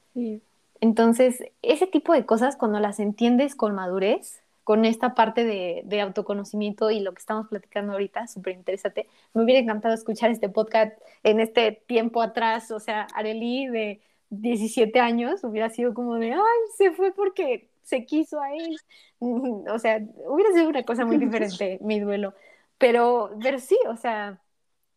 [0.81, 5.99] Entonces, ese tipo de cosas, cuando las entiendes con madurez, con esta parte de, de
[5.99, 10.95] autoconocimiento y lo que estamos platicando ahorita, súper interesante, me hubiera encantado escuchar este podcast
[11.23, 16.59] en este tiempo atrás, o sea, Areli de 17 años hubiera sido como de, ay,
[16.77, 18.77] se fue porque se quiso a él.
[19.73, 22.35] O sea, hubiera sido una cosa muy diferente mi duelo.
[22.77, 24.39] Pero, pero sí, o sea,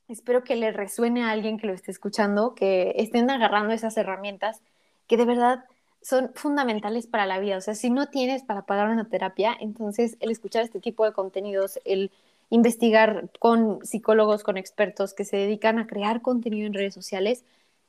[0.06, 4.60] espero que le resuene a alguien que lo esté escuchando, que estén agarrando esas herramientas
[5.06, 5.64] que de verdad
[6.02, 7.56] son fundamentales para la vida.
[7.56, 11.12] O sea, si no tienes para pagar una terapia, entonces el escuchar este tipo de
[11.12, 12.10] contenidos, el
[12.50, 17.44] investigar con psicólogos, con expertos que se dedican a crear contenido en redes sociales,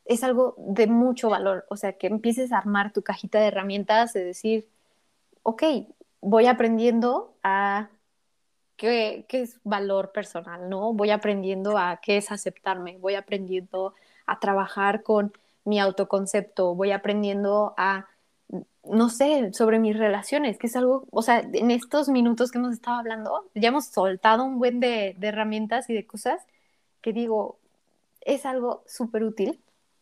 [0.06, 1.65] es algo de mucho valor.
[1.69, 4.67] O sea, que empieces a armar tu cajita de herramientas, de decir,
[5.43, 5.63] ok,
[6.21, 7.89] voy aprendiendo a
[8.78, 10.93] qué, es valor personal, ¿no?
[10.93, 13.93] Voy aprendiendo a qué es aceptarme, voy aprendiendo
[14.26, 15.34] a trabajar con
[15.65, 18.08] mi autoconcepto, voy aprendiendo a,
[18.84, 22.73] no sé, sobre mis relaciones, que es algo, o sea, en estos minutos que hemos
[22.73, 26.41] estado hablando, ya hemos soltado un buen de, herramientas y de cosas
[27.02, 27.60] que digo,
[28.21, 29.60] es algo súper útil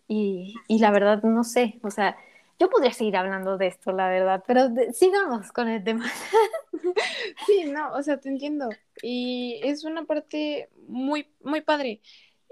[0.07, 2.17] y, y la verdad no sé, o sea,
[2.61, 6.05] yo podría seguir hablando de esto, la verdad, pero sigamos con el tema.
[7.47, 8.69] sí, no, o sea, te entiendo.
[9.01, 12.01] Y es una parte muy, muy padre.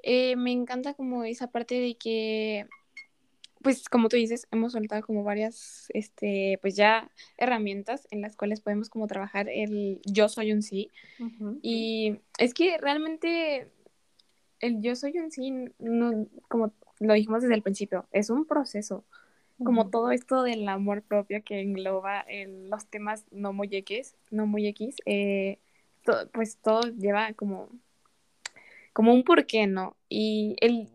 [0.01, 2.65] Eh, me encanta como esa parte de que,
[3.61, 8.61] pues como tú dices, hemos soltado como varias, este, pues ya herramientas en las cuales
[8.61, 10.89] podemos como trabajar el yo soy un sí.
[11.61, 13.69] Y es que realmente
[14.59, 19.03] el yo soy un sí, no, como lo dijimos desde el principio, es un proceso
[19.63, 24.45] como todo esto del amor propio que engloba en los temas no muy X, no
[24.45, 25.59] muy X, eh,
[26.31, 27.69] pues todo lleva como,
[28.93, 29.97] como un porqué, ¿no?
[30.07, 30.87] Y el,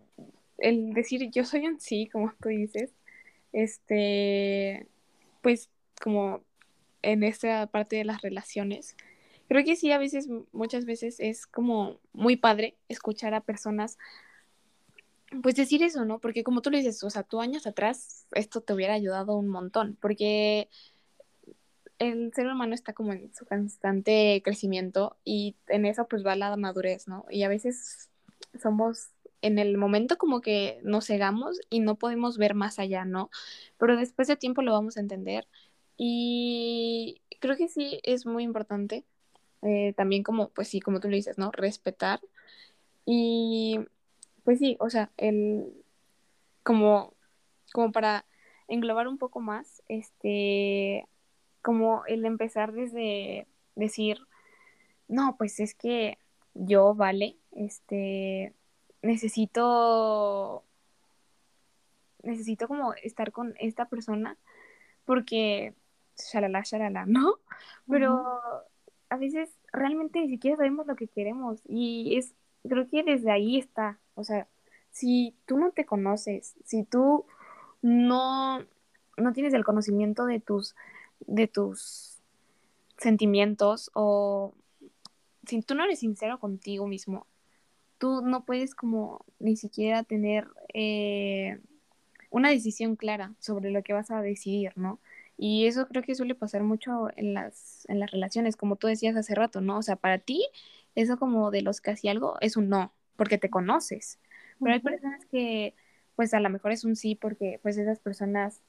[0.64, 2.90] el decir yo soy un sí, como tú dices,
[3.53, 4.87] este,
[5.42, 5.70] pues
[6.03, 6.42] como
[7.03, 8.96] en esta parte de las relaciones,
[9.48, 13.98] creo que sí, a veces, muchas veces es como muy padre escuchar a personas
[15.42, 16.20] pues decir eso, ¿no?
[16.20, 19.48] Porque como tú le dices, o sea, tú años atrás esto te hubiera ayudado un
[19.48, 20.68] montón, porque
[21.98, 26.57] el ser humano está como en su constante crecimiento y en eso pues va la
[26.57, 27.24] madurez, ¿no?
[27.31, 28.11] Y a veces
[28.61, 29.09] somos
[29.45, 33.31] en el momento como que nos cegamos y no podemos ver más allá, ¿no?
[33.79, 35.47] Pero después de tiempo lo vamos a entender
[35.97, 39.05] y creo que sí es muy importante
[39.63, 41.51] eh, también como, pues sí, como tú le dices, ¿no?
[41.53, 42.21] Respetar
[43.05, 43.81] y
[44.45, 45.73] pues sí, o sea, el
[46.63, 47.13] como,
[47.73, 48.25] como para
[48.67, 51.07] englobar un poco más, este,
[51.61, 54.19] como el empezar desde decir,
[55.09, 56.17] no, pues es que
[56.55, 58.55] yo, vale, este,
[59.05, 60.64] necesito,
[62.23, 64.37] necesito como estar con esta persona
[65.05, 65.75] porque,
[66.17, 67.38] shalala, shalala, ¿no?
[67.88, 68.40] Pero
[69.11, 72.35] a veces realmente ni siquiera sabemos lo que queremos y es,
[72.69, 74.49] creo que desde ahí está, o sea,
[74.90, 77.27] si tú no te conoces, si tú
[77.83, 78.61] no,
[79.17, 80.75] no tienes el conocimiento de tus
[81.27, 82.19] de tus
[82.99, 84.55] sentimientos o
[85.47, 87.27] si tú no eres sincero contigo mismo,
[87.99, 91.59] tú no puedes como ni siquiera tener eh,
[92.31, 95.01] una decisión clara sobre lo que vas a decidir, ¿no?
[95.37, 99.17] Y eso creo que suele pasar mucho en las, en las relaciones, como tú decías
[99.17, 99.79] hace rato, ¿no?
[99.79, 100.47] O sea, para ti,
[100.95, 104.19] eso como de los casi algo es un no, porque te conoces.
[104.61, 105.75] Pero hay personas que,
[106.15, 108.61] pues a lo mejor es un sí, porque pues esas personas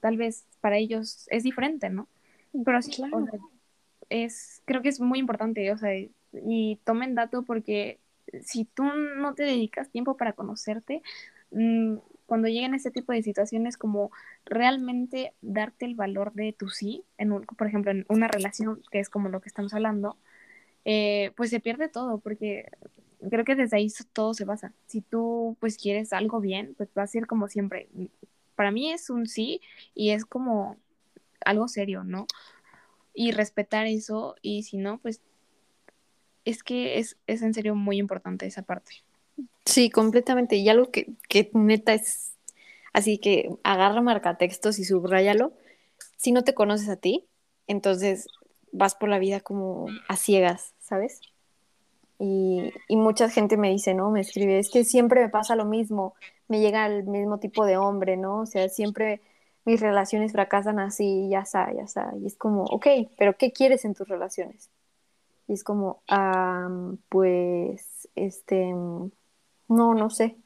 [0.00, 2.08] tal vez para ellos es diferente, ¿no?
[2.64, 3.26] Pero sí, claro.
[4.08, 5.90] es, creo que es muy importante, o sea,
[6.32, 7.98] y tomen dato porque
[8.42, 11.02] si tú no te dedicas tiempo para conocerte,
[11.50, 11.96] mm,
[12.26, 14.10] cuando lleguen ese tipo de situaciones, como
[14.44, 19.00] realmente darte el valor de tu sí, en un, por ejemplo, en una relación, que
[19.00, 20.16] es como lo que estamos hablando,
[20.84, 22.70] eh, pues se pierde todo, porque
[23.30, 24.72] creo que desde ahí todo se basa.
[24.86, 27.88] Si tú pues quieres algo bien, pues va a ser como siempre,
[28.56, 29.60] para mí es un sí
[29.94, 30.76] y es como
[31.44, 32.26] algo serio, ¿no?
[33.14, 35.22] Y respetar eso y si no, pues
[36.46, 38.92] es que es, en serio muy importante esa parte.
[39.66, 40.56] Sí, completamente.
[40.56, 42.32] Y algo que, que neta es
[42.94, 45.52] así que agarra marcatextos y subrayalo.
[46.16, 47.26] Si no te conoces a ti,
[47.66, 48.26] entonces
[48.72, 51.20] vas por la vida como a ciegas, ¿sabes?
[52.18, 54.10] Y, y, mucha gente me dice, ¿no?
[54.10, 56.14] Me escribe, es que siempre me pasa lo mismo,
[56.48, 58.40] me llega el mismo tipo de hombre, ¿no?
[58.40, 59.20] O sea, siempre
[59.66, 62.14] mis relaciones fracasan así, ya está, ya está.
[62.18, 62.86] Y es como, ok,
[63.18, 64.70] pero ¿qué quieres en tus relaciones?
[65.48, 66.02] Y es como,
[67.08, 69.04] pues, este, no,
[69.68, 70.36] no sé.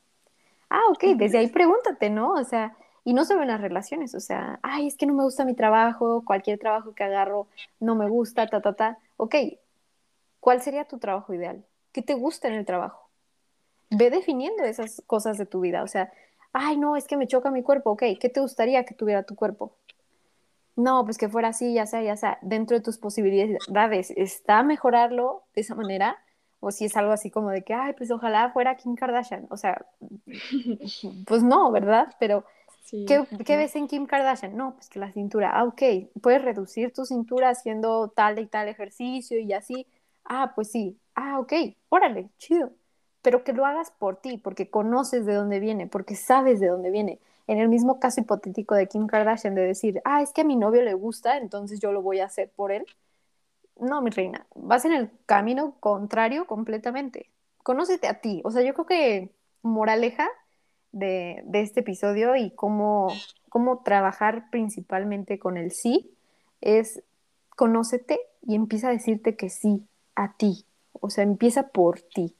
[0.68, 2.34] Ah, ok, desde ahí pregúntate, ¿no?
[2.34, 5.24] O sea, y no solo en las relaciones, o sea, ay, es que no me
[5.24, 7.48] gusta mi trabajo, cualquier trabajo que agarro
[7.80, 8.98] no me gusta, ta, ta, ta.
[9.16, 9.34] Ok,
[10.40, 11.64] ¿Cuál sería tu trabajo ideal?
[11.92, 13.08] ¿Qué te gusta en el trabajo?
[13.90, 15.82] Ve definiendo esas cosas de tu vida.
[15.82, 16.10] O sea,
[16.52, 17.90] ay, no, es que me choca mi cuerpo.
[17.90, 19.76] Ok, ¿qué te gustaría que tuviera tu cuerpo?
[20.82, 24.10] No, pues que fuera así, ya sea, ya sea, dentro de tus posibilidades.
[24.16, 26.18] ¿Está mejorarlo de esa manera?
[26.60, 29.46] O si es algo así como de que, ay, pues ojalá fuera Kim Kardashian.
[29.50, 29.86] O sea,
[31.26, 32.14] pues no, ¿verdad?
[32.20, 32.44] Pero,
[32.90, 34.56] ¿qué, ¿qué, ves en Kim Kardashian?
[34.56, 35.52] No, pues que la cintura.
[35.52, 35.82] Ah, ok,
[36.22, 39.86] puedes reducir tu cintura haciendo tal y tal ejercicio y así
[40.30, 41.52] ah, pues sí, ah, ok,
[41.88, 42.72] órale, chido.
[43.22, 46.90] Pero que lo hagas por ti, porque conoces de dónde viene, porque sabes de dónde
[46.90, 47.20] viene.
[47.46, 50.56] En el mismo caso hipotético de Kim Kardashian, de decir, ah, es que a mi
[50.56, 52.86] novio le gusta, entonces yo lo voy a hacer por él.
[53.78, 57.30] No, mi reina, vas en el camino contrario completamente.
[57.62, 58.42] Conócete a ti.
[58.44, 59.30] O sea, yo creo que
[59.62, 60.28] moraleja
[60.92, 63.08] de, de este episodio y cómo,
[63.48, 66.14] cómo trabajar principalmente con el sí
[66.60, 67.02] es
[67.56, 72.34] conócete y empieza a decirte que sí, a ti, o sea, empieza por ti,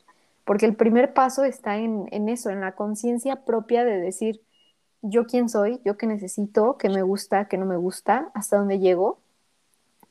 [0.45, 4.41] porque el primer paso está en, eso, en la conciencia propia de decir,
[5.03, 8.79] yo quién soy, yo qué necesito, qué me gusta, qué no me gusta, hasta dónde
[8.79, 9.21] llego,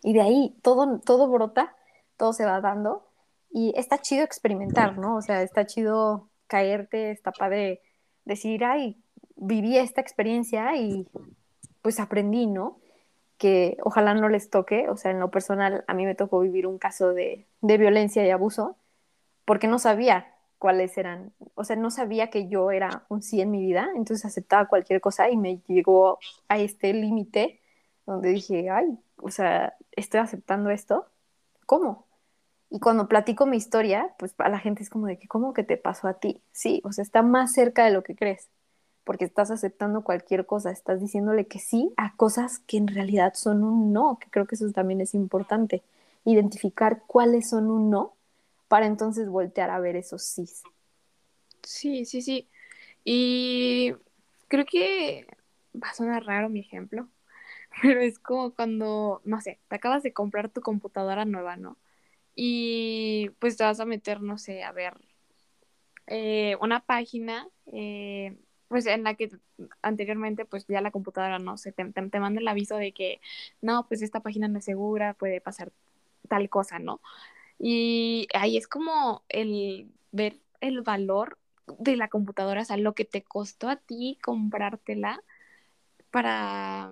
[0.01, 1.75] y de ahí todo, todo brota,
[2.17, 3.05] todo se va dando,
[3.51, 5.17] y está chido experimentar, ¿no?
[5.17, 7.81] O sea, está chido caerte, está padre
[8.25, 8.97] decir, ay,
[9.35, 11.07] viví esta experiencia y
[11.81, 12.79] pues aprendí, ¿no?
[13.39, 16.67] que ojalá no les toque, o sea, en lo personal a mí me tocó vivir
[16.67, 18.75] un caso de, violencia y abuso,
[19.45, 20.27] porque no sabía
[20.59, 24.25] cuáles eran, o sea, no sabía que yo era un sí en mi vida, entonces
[24.25, 27.61] aceptaba cualquier cosa y me llegó a este límite
[28.05, 31.07] donde dije, ay, o sea, estoy aceptando esto,
[31.65, 32.05] ¿cómo?
[32.69, 35.63] Y cuando platico mi historia, pues a la gente es como de que, ¿cómo que
[35.63, 36.41] te pasó a ti?
[36.51, 38.49] Sí, o sea, está más cerca de lo que crees,
[39.05, 43.63] porque estás aceptando cualquier cosa, estás diciéndole que sí a cosas que en realidad son
[43.63, 45.83] un no, que creo que eso también es importante,
[46.25, 48.13] identificar cuáles son un no
[48.69, 50.45] para entonces voltear a ver esos sí.
[51.63, 52.49] Sí, sí, sí.
[53.03, 53.93] Y
[54.47, 55.27] creo que
[55.75, 57.09] va a sonar raro mi ejemplo,
[57.81, 61.77] pero es como cuando, no sé, te acabas de comprar tu computadora nueva, ¿no?
[62.35, 64.93] Y pues te vas a meter, no sé, a ver
[66.07, 68.35] eh, una página, eh,
[68.67, 69.29] pues en la que
[69.81, 73.21] anteriormente pues ya la computadora, no sé, te, te, manda el aviso de que
[73.61, 75.71] no, pues esta página no es segura, puede pasar
[76.27, 77.01] tal cosa, ¿no?
[77.59, 81.37] Y ahí es como el ver el valor
[81.77, 85.21] de la computadora, o sea, lo que te costó a ti comprártela
[86.09, 86.91] para,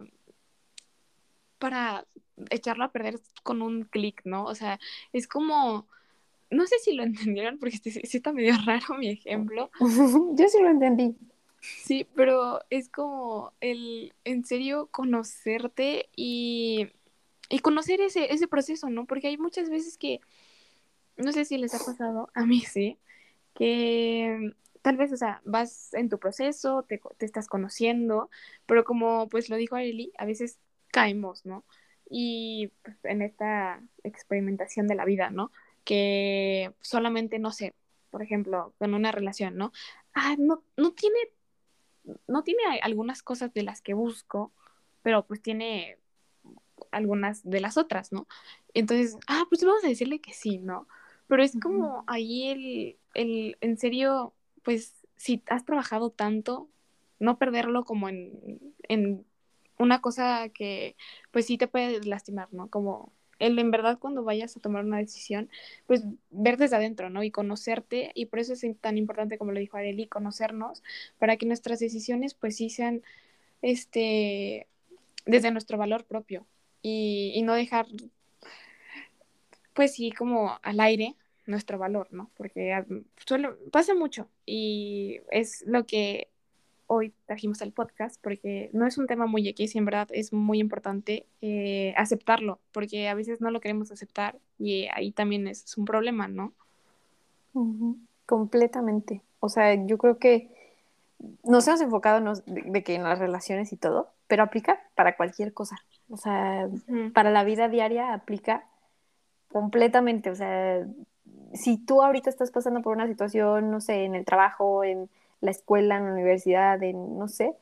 [1.58, 2.06] para
[2.50, 4.46] echarlo a perder con un clic, ¿no?
[4.46, 4.80] O sea,
[5.14, 5.88] es como,
[6.52, 9.72] no sé si lo entendieron, porque sí, está medio raro mi ejemplo.
[9.80, 11.16] Yo sí lo entendí.
[11.60, 16.88] Sí, pero es como el, en serio, conocerte y,
[17.50, 19.06] y conocer ese, ese proceso, ¿no?
[19.06, 20.22] Porque hay muchas veces que,
[21.18, 22.98] no sé si les ha pasado, a mí sí,
[23.54, 28.30] que tal vez, o sea, vas en tu proceso, te, te estás conociendo,
[28.66, 30.60] pero como pues lo dijo Arely, a veces
[30.92, 31.66] caemos, ¿no?
[32.10, 35.52] Y pues, en esta experimentación de la vida, ¿no?
[35.84, 37.74] Que solamente, no sé,
[38.12, 39.72] por ejemplo, con una relación, ¿no?
[40.14, 41.20] Ah, no, no tiene,
[42.28, 44.54] no tiene algunas cosas de las que busco,
[45.02, 45.98] pero pues tiene
[46.92, 48.28] algunas de las otras, ¿no?
[48.74, 50.88] Entonces, ah, pues vamos a decirle que sí, ¿no?
[51.28, 56.70] Pero es como ahí el, el, en serio, pues si has trabajado tanto,
[57.20, 59.26] no perderlo como en, en
[59.78, 60.96] una cosa que
[61.32, 62.70] pues sí te puede lastimar, ¿no?
[62.70, 65.50] Como el en verdad cuando vayas a tomar una decisión,
[65.86, 67.24] pues ver desde adentro, ¿no?
[67.24, 70.84] Y conocerte, y por eso es tan importante, como lo dijo Areli, conocernos,
[71.20, 73.04] para que nuestras decisiones pues sí sean,
[73.62, 74.68] este,
[75.26, 76.46] desde nuestro valor propio,
[76.82, 77.88] y, y no dejar,
[79.78, 81.16] pues sí, como al aire
[81.46, 82.32] nuestro valor, ¿no?
[82.36, 82.84] Porque ah,
[83.24, 86.30] suele, pasa mucho y es lo que
[86.88, 90.34] hoy trajimos al podcast porque no es un tema muy X y en verdad es
[90.34, 95.78] muy importante eh, aceptarlo porque a veces no lo queremos aceptar y ahí también es,
[95.78, 96.54] un problema, ¿no?
[98.26, 99.22] Completamente.
[99.42, 100.50] O sea, yo creo que
[101.44, 105.78] nos hemos enfocado de, que en las relaciones y todo, pero aplica para cualquier cosa.
[106.10, 106.68] O sea,
[107.14, 108.66] para la vida diaria aplica
[109.50, 110.30] completamente.
[110.32, 110.86] O sea,
[111.54, 115.10] si tú ahorita estás pasando por una situación, no sé, en el trabajo, en
[115.42, 117.56] la escuela, en la universidad, en, no sé,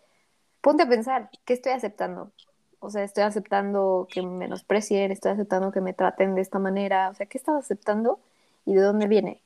[0.62, 2.32] ponte a pensar, ¿qué estoy aceptando?
[2.80, 7.10] O sea, estoy aceptando que me menosprecien, estoy aceptando que me traten de esta manera,
[7.10, 8.20] o sea, ¿qué estás aceptando
[8.66, 9.42] y de dónde viene?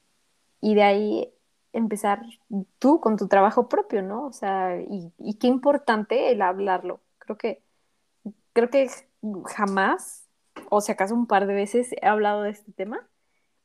[0.61, 1.33] Y de ahí
[1.73, 2.21] empezar
[2.79, 4.25] tú con tu trabajo propio, ¿no?
[4.27, 7.01] O sea, y, y qué importante el hablarlo.
[7.19, 7.63] Creo que,
[8.53, 8.89] creo que
[9.47, 10.28] jamás,
[10.69, 13.07] o si acaso un par de veces he hablado de este tema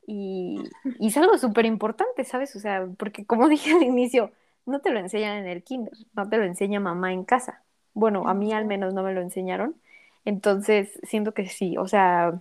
[0.07, 0.63] y,
[1.01, 2.55] es algo súper importante, ¿sabes?
[2.57, 4.33] O sea, porque como dije al inicio,
[4.67, 7.63] no te lo enseñan en el kinder, no te lo enseña mamá en casa.
[7.95, 9.77] Bueno, a mí al menos no me lo enseñaron.
[10.25, 12.41] Entonces, siento que sí, o sea,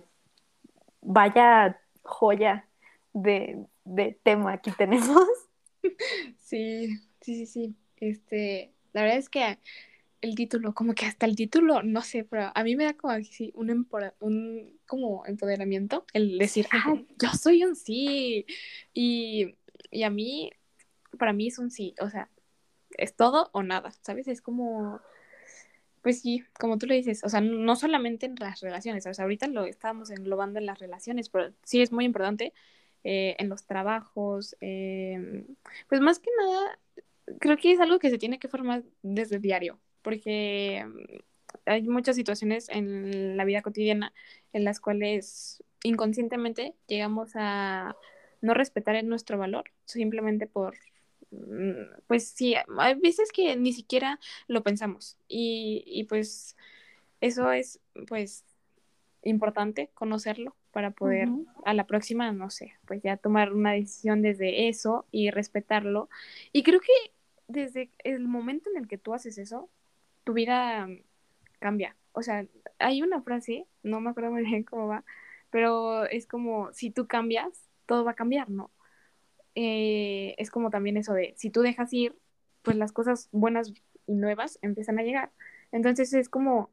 [1.02, 2.66] vaya joya
[3.12, 5.28] de, de tema aquí tenemos.
[6.38, 6.88] Sí,
[7.20, 7.76] sí, sí, sí.
[7.96, 9.58] Este, la verdad es que
[10.24, 13.12] el título, como que hasta el título, no sé, pero a mí me da como
[13.12, 13.86] así un,
[14.20, 18.46] un como empoderamiento, el decir, ah, yo soy un sí.
[18.92, 19.56] Y,
[19.90, 20.50] y a mí,
[21.18, 22.30] para mí es un sí, o sea,
[22.98, 24.28] es todo o nada, ¿sabes?
[24.28, 25.00] Es como,
[26.02, 29.48] pues sí, como tú le dices, o sea, no solamente en las relaciones, sea, ahorita
[29.48, 32.52] lo estábamos englobando en las relaciones, pero sí es muy importante
[33.04, 35.46] eh, en los trabajos, eh,
[35.88, 36.78] pues más que nada,
[37.40, 41.16] creo que es algo que se tiene que formar desde diario, porque mm,
[41.66, 44.12] hay muchas situaciones en la vida cotidiana
[44.52, 47.96] en las cuales inconscientemente llegamos a
[48.40, 50.76] no respetar nuestro valor simplemente por
[51.32, 56.56] mm, pues sí, hay veces que ni siquiera lo pensamos y, y pues
[57.20, 58.44] eso es pues
[59.22, 61.28] importante conocerlo para poder
[61.64, 66.08] a la próxima, no sé, pues ya tomar una decisión desde eso y respetarlo.
[66.52, 67.12] Y creo que
[67.46, 69.70] desde el momento en el que tú haces eso,
[70.24, 70.88] tu vida
[71.60, 71.96] cambia.
[72.12, 72.46] O sea,
[72.78, 75.04] hay una frase, no me acuerdo muy bien cómo va,
[75.50, 78.70] pero es como, si tú cambias, todo va a cambiar, ¿no?
[79.54, 82.16] Eh, es como también eso de, si tú dejas ir,
[82.62, 83.72] pues las cosas buenas
[84.06, 85.30] y nuevas empiezan a llegar.
[85.72, 86.70] Entonces es como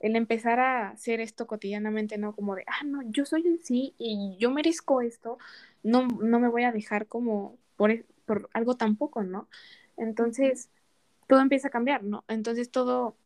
[0.00, 2.34] el empezar a hacer esto cotidianamente, ¿no?
[2.34, 5.38] Como de, ah, no, yo soy un sí y yo merezco esto,
[5.82, 9.48] no, no me voy a dejar como por, e, por algo tampoco, ¿no?
[9.96, 10.68] Entonces,
[11.34, 12.24] todo empieza a cambiar, ¿no?
[12.28, 13.16] Entonces, todo,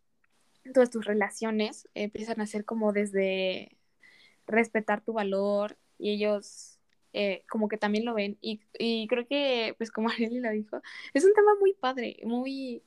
[0.73, 3.77] todas tus relaciones empiezan a ser como desde
[4.47, 6.79] respetar tu valor y ellos
[7.13, 8.39] eh, como que también lo ven.
[8.41, 10.81] Y, y creo que, pues como Ariel lo dijo,
[11.13, 12.83] es un tema muy padre, muy,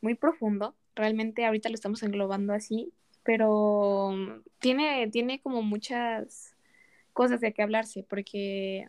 [0.00, 0.74] muy profundo.
[0.96, 2.92] Realmente ahorita lo estamos englobando así,
[3.22, 6.56] pero tiene, tiene como muchas
[7.12, 8.88] cosas de que hablarse, porque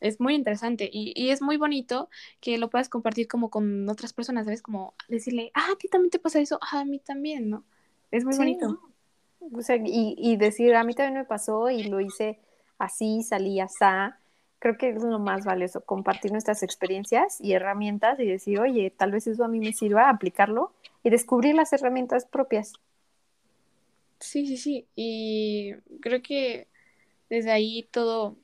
[0.00, 2.08] es muy interesante y, y, es muy bonito
[2.40, 4.62] que lo puedas compartir como con otras personas, ¿sabes?
[4.62, 7.64] Como decirle, ah, a ti también te pasa eso, ah, a mí también, ¿no?
[8.10, 8.80] Es muy bonito.
[9.52, 12.38] O sea, y, y, decir, a mí también me pasó y lo hice
[12.78, 13.84] así, salí así.
[14.60, 19.12] Creo que es lo más valioso, compartir nuestras experiencias y herramientas y decir, oye, tal
[19.12, 20.72] vez eso a mí me sirva, aplicarlo
[21.04, 22.72] y descubrir las herramientas propias.
[24.18, 24.86] Sí, sí, sí.
[24.96, 26.66] Y creo que
[27.30, 28.36] desde ahí todo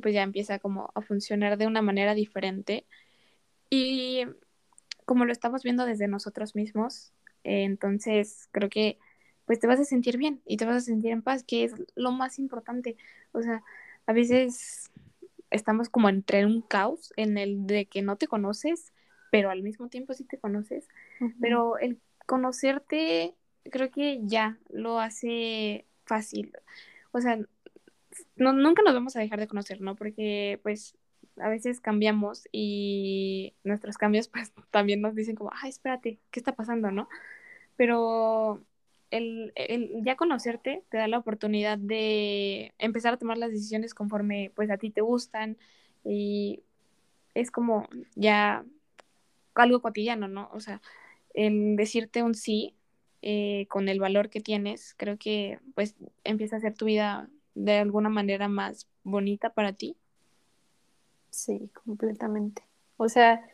[0.00, 2.86] pues ya empieza como a funcionar de una manera diferente.
[3.70, 4.24] Y
[5.04, 7.12] como lo estamos viendo desde nosotros mismos,
[7.44, 8.98] eh, entonces creo que
[9.44, 11.74] pues te vas a sentir bien y te vas a sentir en paz, que es
[11.94, 12.96] lo más importante.
[13.32, 13.62] O sea,
[14.06, 14.90] a veces
[15.50, 18.92] estamos como entre un caos en el de que no te conoces,
[19.30, 20.88] pero al mismo tiempo sí te conoces.
[21.40, 23.34] Pero el conocerte
[23.70, 26.52] creo que ya lo hace fácil.
[27.12, 27.38] O sea,
[28.36, 29.96] no, nunca nos vamos a dejar de conocer, ¿no?
[29.96, 30.96] Porque pues
[31.38, 36.52] a veces cambiamos y nuestros cambios pues también nos dicen como, ay, espérate, ¿qué está
[36.52, 37.08] pasando, no?
[37.76, 38.62] Pero
[39.10, 44.52] el, el, ya conocerte te da la oportunidad de empezar a tomar las decisiones conforme
[44.54, 45.58] pues a ti te gustan
[46.04, 46.62] y
[47.34, 48.64] es como ya
[49.54, 50.50] algo cotidiano, ¿no?
[50.52, 50.80] O sea,
[51.34, 52.74] en decirte un sí
[53.22, 55.94] eh, con el valor que tienes, creo que pues
[56.24, 59.96] empieza a ser tu vida de alguna manera más bonita para ti.
[61.30, 62.62] Sí, completamente.
[62.96, 63.44] O sea,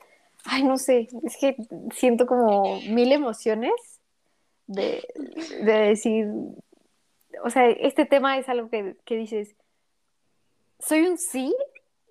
[0.44, 1.57] ay, no sé, es que
[1.94, 3.72] siento como mil emociones
[4.66, 5.03] de,
[5.62, 6.28] decir,
[7.42, 9.55] o sea, este tema es algo que, que dices,
[10.78, 11.55] soy un sí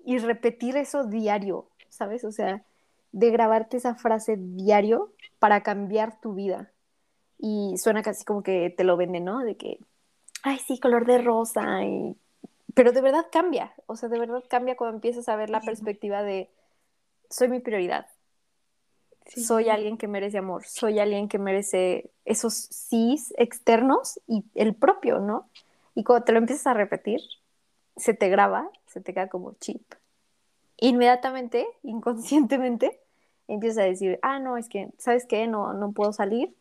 [0.06, 2.24] y repetir eso diario, ¿sabes?
[2.24, 2.64] O sea,
[3.12, 6.72] de grabarte esa frase diario para cambiar tu vida
[7.40, 9.44] y suena casi como que te lo venden, ¿no?
[9.44, 9.80] De que,
[10.48, 12.16] ay, sí, color de rosa, y...
[12.74, 16.24] pero de verdad cambia, o sea, de verdad cambia cuando empiezas a ver la perspectiva
[16.24, 16.50] de,
[17.30, 18.08] soy mi prioridad,
[19.26, 25.20] soy alguien que merece amor, soy alguien que merece esos sís externos y el propio,
[25.20, 25.50] ¿no?
[25.96, 27.20] Y cuando te lo empiezas a repetir,
[27.98, 29.82] se te graba, se te queda como chip.
[30.78, 33.02] Inmediatamente, inconscientemente,
[33.50, 35.46] empiezas a decir, ah, no, es que, ¿sabes qué?
[35.48, 36.56] No, no puedo salir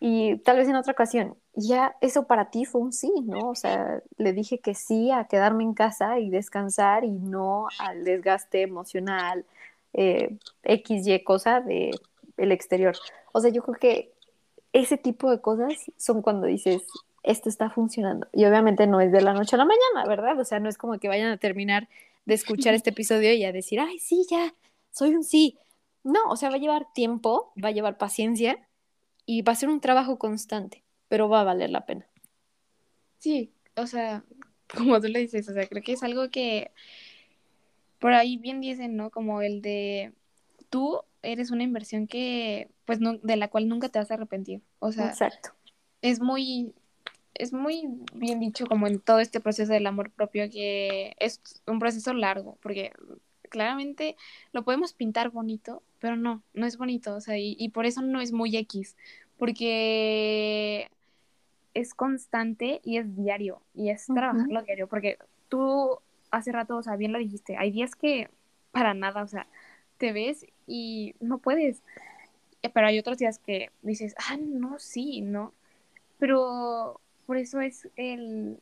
[0.00, 3.50] y tal vez en otra ocasión, ya eso para ti fue un sí, ¿no?
[3.50, 8.04] O sea, le dije que sí a quedarme en casa y descansar y no al
[8.04, 9.44] desgaste emocional,
[9.92, 11.90] eh, X, Y cosa de
[12.36, 12.96] el exterior.
[13.32, 14.12] O sea, yo creo que
[14.72, 16.82] ese tipo de cosas son cuando dices,
[17.24, 18.28] esto está funcionando.
[18.32, 20.38] Y obviamente no es de la noche a la mañana, ¿verdad?
[20.38, 21.88] O sea, no es como que vayan a terminar
[22.24, 24.54] de escuchar este episodio y a decir, ay, sí, ya,
[24.92, 25.58] soy un sí.
[26.04, 28.58] No, o sea, va a llevar tiempo, va a llevar paciencia
[29.26, 32.06] y va a ser un trabajo constante, pero va a valer la pena.
[33.18, 34.24] Sí, o sea,
[34.74, 36.70] como tú le dices, o sea, creo que es algo que
[37.98, 39.10] por ahí bien dicen, ¿no?
[39.10, 40.12] Como el de
[40.70, 44.62] tú eres una inversión que, pues, no, de la cual nunca te vas a arrepentir.
[44.78, 45.50] O sea, Exacto.
[46.00, 46.74] es muy,
[47.34, 51.78] es muy bien dicho como en todo este proceso del amor propio que es un
[51.78, 52.92] proceso largo, porque
[53.48, 54.16] claramente
[54.52, 58.20] lo podemos pintar bonito, pero no, no es bonito, o sea, y, por eso no
[58.20, 58.96] es muy X,
[59.36, 60.77] porque
[61.78, 65.18] es constante y es diario, y es trabajarlo diario, porque
[65.48, 65.98] tú
[66.30, 68.28] hace rato, o sea, bien lo dijiste, hay días que
[68.72, 69.46] para nada, o sea,
[69.96, 71.82] te ves y no puedes,
[72.62, 75.52] eh, pero hay otros días que dices, ah, no, sí, no,
[76.18, 78.58] pero por eso es el,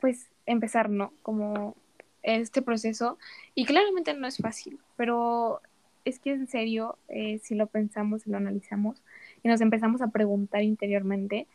[0.00, 1.12] pues, empezar, ¿no?
[1.22, 1.76] Como
[2.22, 3.18] este proceso
[3.54, 5.60] y claramente no es fácil, pero
[6.06, 9.02] es que en serio, eh, si lo pensamos y lo analizamos
[9.42, 11.46] y nos empezamos a preguntar interiormente,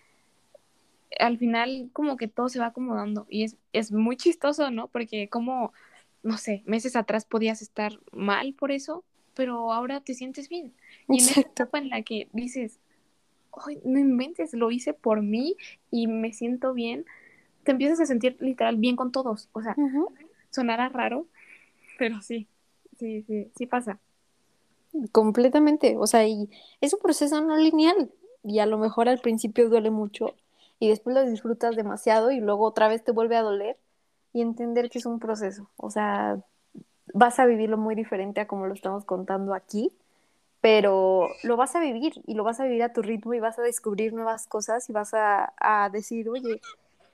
[1.18, 4.88] al final como que todo se va acomodando y es, es muy chistoso, ¿no?
[4.88, 5.74] Porque como,
[6.24, 9.04] no sé, meses atrás podías estar mal por eso,
[9.34, 10.74] pero ahora te sientes bien.
[11.08, 12.80] Y en esa etapa en la que dices,
[13.66, 15.56] Ay, no inventes, lo hice por mí
[15.92, 17.06] y me siento bien,
[17.64, 19.50] te empiezas a sentir literal bien con todos.
[19.54, 19.76] O sea,
[20.50, 21.28] sonará raro,
[21.98, 22.48] pero sí,
[22.98, 24.00] sí, sí, sí pasa.
[25.12, 26.50] Completamente, o sea, y
[26.82, 28.12] es un proceso no lineal
[28.44, 30.36] y a lo mejor al principio duele mucho
[30.80, 33.78] y después lo disfrutas demasiado y luego otra vez te vuelve a doler
[34.34, 35.70] y entender que es un proceso.
[35.78, 36.40] O sea,
[37.14, 39.92] vas a vivirlo muy diferente a como lo estamos contando aquí,
[40.62, 43.60] pero lo vas a vivir y lo vas a vivir a tu ritmo y vas
[43.60, 46.62] a descubrir nuevas cosas y vas a, a decir, oye,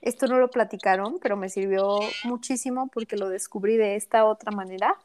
[0.02, 4.96] esto no lo platicaron, pero me sirvió muchísimo porque lo descubrí de esta otra manera.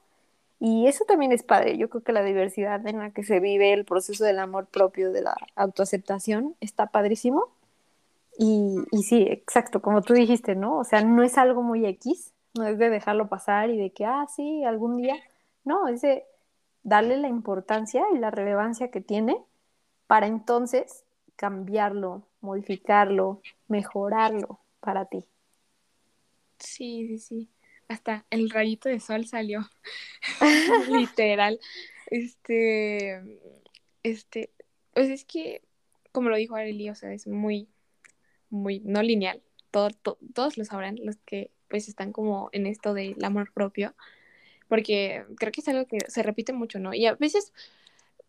[0.60, 1.78] Y eso también es padre.
[1.78, 5.12] Yo creo que la diversidad en la que se vive el proceso del amor propio,
[5.12, 7.48] de la autoaceptación, está padrísimo.
[8.38, 10.80] Y, y sí, exacto, como tú dijiste, ¿no?
[10.80, 14.06] O sea, no es algo muy X, no es de dejarlo pasar y de que,
[14.06, 15.16] ah, sí, algún día.
[15.64, 16.26] No, es de
[16.84, 19.38] darle la importancia y la relevancia que tiene
[20.08, 21.06] para entonces
[21.36, 25.26] cambiarlo, modificarlo, mejorarlo para ti.
[26.60, 27.50] Sí, sí, sí.
[27.88, 29.62] Hasta el rayito de sol salió.
[30.90, 31.60] Literal.
[32.08, 33.40] Este,
[34.04, 34.52] este,
[34.94, 35.62] pues es que,
[36.12, 37.70] como lo dijo Arely, o sea, es muy,
[38.52, 39.42] muy no lineal.
[39.72, 39.90] Todo,
[40.34, 43.96] todos lo sabrán, los que pues están como en esto del amor propio,
[44.68, 46.94] porque creo que es algo que se repite mucho, ¿no?
[46.94, 47.54] Y a veces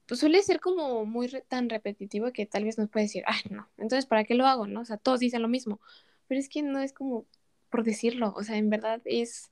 [0.06, 3.68] pues suele ser como muy tan repetitivo que tal vez nos puede decir, ay, no,
[3.78, 4.80] entonces ¿para qué lo hago, no?
[4.80, 5.80] O sea, todos dicen lo mismo,
[6.28, 7.26] pero es que no es como
[7.70, 9.50] por decirlo, o sea, en verdad es,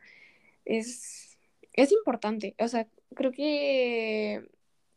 [0.64, 1.38] es,
[1.72, 4.44] es importante, o sea, creo que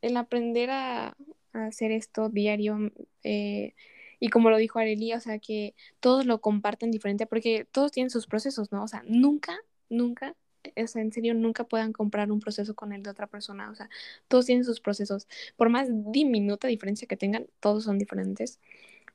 [0.02, 1.16] el aprender a,
[1.54, 2.92] hacer esto diario,
[3.24, 3.76] eh,
[4.24, 8.10] y como lo dijo Arely, o sea, que todos lo comparten diferente porque todos tienen
[8.10, 8.82] sus procesos, ¿no?
[8.84, 9.60] O sea, nunca,
[9.90, 10.34] nunca,
[10.78, 13.76] o sea, en serio, nunca puedan comprar un proceso con el de otra persona, o
[13.76, 13.90] sea,
[14.30, 15.28] todos tienen sus procesos.
[15.58, 18.62] Por más diminuta diferencia que tengan, todos son diferentes.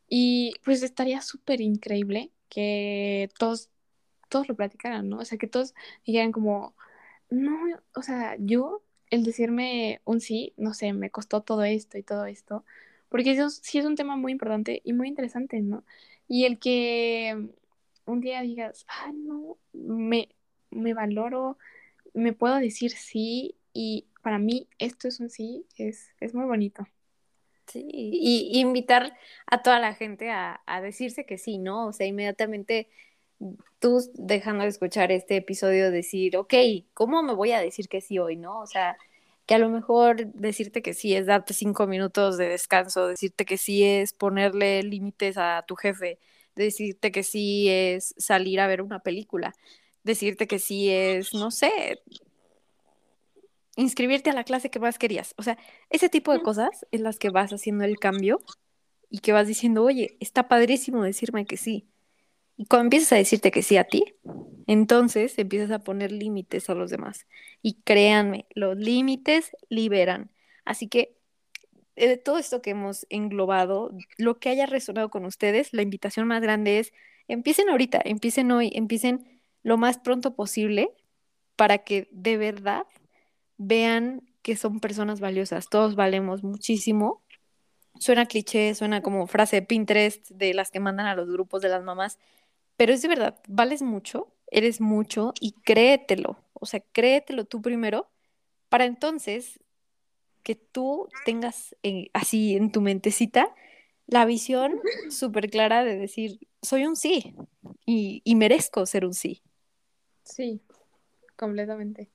[0.09, 3.71] Y pues estaría súper increíble que todos,
[4.29, 5.21] todos lo platicaran, ¿no?
[5.21, 6.75] O sea, que todos dijeran como,
[7.31, 7.59] no,
[7.95, 12.27] o sea, yo, el decirme un sí, no sé, me costó todo esto y todo
[12.27, 12.65] esto,
[13.09, 15.85] porque eso sí es un tema muy importante y muy interesante, ¿no?
[16.29, 17.49] Y el que
[18.05, 20.29] un día digas, ah, no, me,
[20.71, 21.59] me valoro,
[22.15, 26.87] me puedo decir sí y para mí esto es un sí, es, es muy bonito.
[27.67, 29.15] Sí, y, invitar
[29.47, 31.89] a toda la gente a, a, decirse que sí, ¿no?
[31.89, 32.89] O sea, inmediatamente
[33.79, 36.55] tú dejando de escuchar este episodio decir, ok,
[36.95, 38.61] ¿cómo me voy a decir que sí hoy, no?
[38.61, 38.97] O sea,
[39.49, 43.57] que a lo mejor decirte que sí es darte cinco minutos de descanso, decirte que
[43.57, 46.19] sí es ponerle límites a tu jefe,
[46.55, 49.55] decirte que sí es salir a ver una película,
[50.05, 52.03] decirte que sí es, no sé,
[53.77, 55.33] inscribirte a la clase que más querías.
[55.39, 55.57] O sea,
[55.89, 58.43] ese tipo de cosas es las que vas haciendo el cambio
[59.09, 61.89] y que vas diciendo, oye, está padrísimo decirme que sí.
[62.59, 64.05] Y cuando empiezas a decirte que sí a ti,
[64.67, 67.27] entonces empiezas a poner límites a los demás.
[67.63, 70.33] Y créanme, los límites liberan.
[70.65, 71.17] Así que
[71.95, 76.43] de todo esto que hemos englobado, lo que haya resonado con ustedes, la invitación más
[76.43, 76.93] grande es,
[77.29, 80.91] empiecen ahorita, empiecen hoy, empiecen lo más pronto posible
[81.55, 82.87] para que de verdad
[83.57, 85.69] vean que son personas valiosas.
[85.69, 87.23] Todos valemos muchísimo.
[88.01, 91.69] Suena cliché, suena como frase de Pinterest de las que mandan a los grupos de
[91.69, 92.19] las mamás,
[92.79, 98.09] pero es de verdad, vales mucho, eres mucho y créetelo, o sea, créetelo tú primero
[98.69, 99.59] para entonces
[100.45, 101.75] que tú tengas
[102.15, 103.53] así en tu mentecita
[104.07, 107.35] la visión súper clara de decir, soy un sí
[107.85, 109.43] y, y, merezco ser un sí.
[110.23, 110.63] Sí,
[111.37, 112.09] completamente.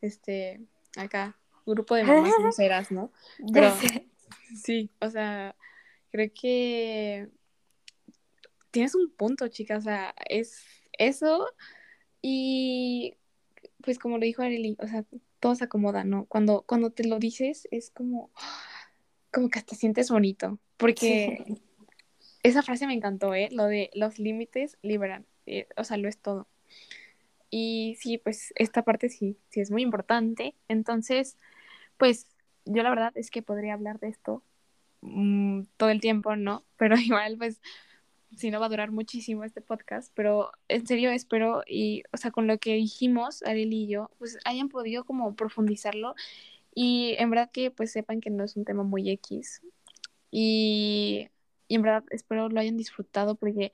[0.00, 0.60] Este,
[0.96, 1.36] acá,
[1.66, 3.10] grupo de mamás serás, ¿no?
[3.52, 3.72] Pero
[4.62, 5.56] sí, o sea,
[6.10, 7.28] creo que
[8.74, 10.64] tienes un punto, chica, o sea, es
[10.98, 11.46] eso
[12.20, 13.14] y
[13.82, 15.04] pues como lo dijo Arely, o sea,
[15.38, 16.24] todo se acomoda, ¿no?
[16.26, 18.32] Cuando, cuando te lo dices es como,
[19.30, 21.44] como que hasta sientes bonito, porque
[22.42, 23.48] esa frase me encantó, ¿eh?
[23.52, 26.48] Lo de los límites liberan, eh, o sea, lo es todo.
[27.50, 30.56] Y sí, pues esta parte sí, sí es muy importante.
[30.66, 31.36] Entonces,
[31.98, 32.26] pues
[32.64, 34.42] yo la verdad es que podría hablar de esto
[35.02, 36.64] mm, todo el tiempo, ¿no?
[36.76, 37.60] Pero igual, pues
[38.36, 42.30] si no va a durar muchísimo este podcast, pero en serio espero y, o sea,
[42.30, 46.14] con lo que dijimos, Ariel y yo, pues hayan podido como profundizarlo
[46.74, 49.62] y en verdad que pues sepan que no es un tema muy X
[50.30, 51.28] y,
[51.68, 53.72] y en verdad espero lo hayan disfrutado porque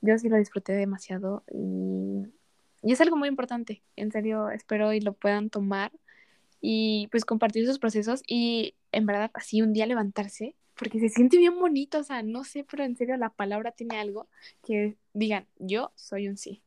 [0.00, 2.28] yo sí lo disfruté demasiado y,
[2.82, 5.92] y es algo muy importante, en serio espero y lo puedan tomar
[6.60, 11.36] y pues compartir sus procesos y en verdad así un día levantarse porque se siente
[11.36, 14.28] bien bonito, o sea, no sé, pero en serio la palabra tiene algo
[14.64, 16.62] que digan, yo soy un sí.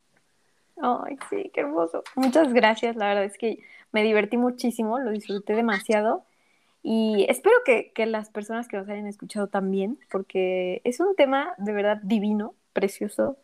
[0.77, 2.03] Ay, sí, qué hermoso.
[2.15, 3.59] Muchas gracias, la verdad es que
[3.91, 6.25] me divertí muchísimo, lo disfruté demasiado
[6.83, 11.53] y espero que, que las personas que nos hayan escuchado también, porque es un tema
[11.57, 13.37] de verdad divino precioso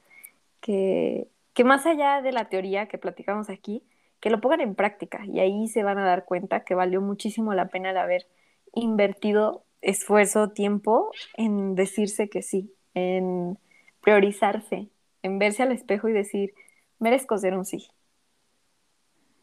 [0.59, 3.83] que, que más allá de la teoría que platicamos aquí,
[4.19, 7.53] que lo pongan en práctica y ahí se van a dar cuenta que valió muchísimo
[7.53, 8.27] la pena de haber
[8.73, 13.57] invertido esfuerzo, tiempo en decirse que sí, en
[14.01, 14.89] priorizarse,
[15.23, 16.53] en verse al espejo y decir,
[16.99, 17.87] merezco ser un sí.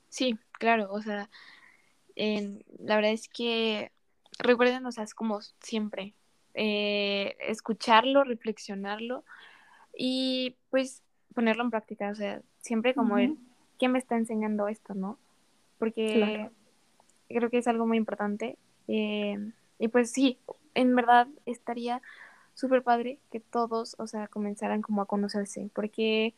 [0.09, 1.29] Sí, claro, o sea,
[2.17, 3.91] la verdad es que
[4.39, 6.15] recuerden, o sea, es como siempre,
[6.55, 9.25] eh, escucharlo, reflexionarlo
[9.97, 11.03] y pues
[11.35, 13.37] ponerlo en práctica, o sea, siempre como él,
[13.79, 15.19] ¿quién me está enseñando esto, no?
[15.79, 16.49] Porque
[17.29, 18.57] creo que es algo muy importante.
[18.87, 19.37] Eh,
[19.85, 20.39] y pues sí,
[20.73, 22.01] en verdad estaría
[22.55, 26.35] súper padre que todos, o sea, comenzaran como a conocerse, porque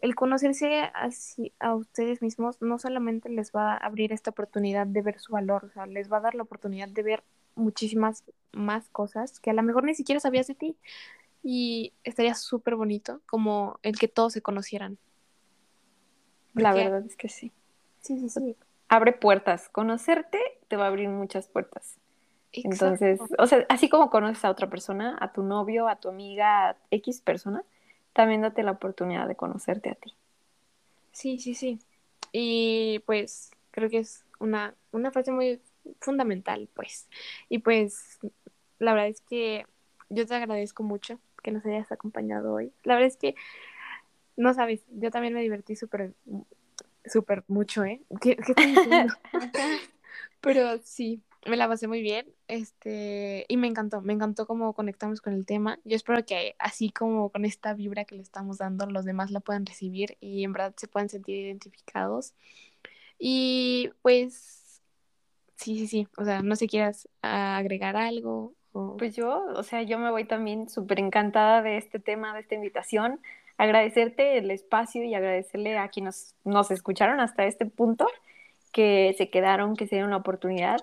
[0.00, 5.02] el conocerse así a ustedes mismos no solamente les va a abrir esta oportunidad de
[5.02, 7.24] ver su valor, o sea, les va a dar la oportunidad de ver
[7.56, 8.22] muchísimas
[8.52, 10.76] más cosas que a lo mejor ni siquiera sabías de ti.
[11.42, 14.98] Y estaría súper bonito como el que todos se conocieran.
[16.54, 17.50] La verdad es que sí.
[18.02, 18.56] Sí, sí, sí.
[18.88, 19.68] Abre puertas.
[19.68, 20.38] Conocerte
[20.68, 21.98] te va a abrir muchas puertas.
[22.62, 26.70] Entonces, o sea, así como conoces a otra persona, a tu novio, a tu amiga,
[26.70, 27.64] a X persona,
[28.12, 30.14] también date la oportunidad de conocerte a ti.
[31.12, 31.78] Sí, sí, sí.
[32.32, 35.60] Y pues creo que es una, una fase muy
[36.00, 37.08] fundamental, pues.
[37.48, 38.18] Y pues
[38.78, 39.66] la verdad es que
[40.10, 42.72] yo te agradezco mucho que nos hayas acompañado hoy.
[42.84, 43.34] La verdad es que,
[44.36, 46.14] no sabes, yo también me divertí súper,
[47.04, 48.00] súper mucho, ¿eh?
[48.20, 48.36] ¿Qué?
[50.40, 55.20] Pero sí, me la pasé muy bien, este, y me encantó, me encantó cómo conectamos
[55.20, 55.78] con el tema.
[55.84, 59.40] Yo espero que así como con esta vibra que le estamos dando, los demás la
[59.40, 62.34] puedan recibir y en verdad se puedan sentir identificados.
[63.18, 64.82] Y pues,
[65.56, 68.54] sí, sí, sí, o sea, no sé quieras agregar algo.
[68.98, 72.56] Pues yo, o sea, yo me voy también súper encantada de este tema, de esta
[72.56, 73.20] invitación.
[73.56, 78.08] Agradecerte el espacio y agradecerle a quienes nos escucharon hasta este punto,
[78.72, 80.80] que se quedaron, que se dieron la oportunidad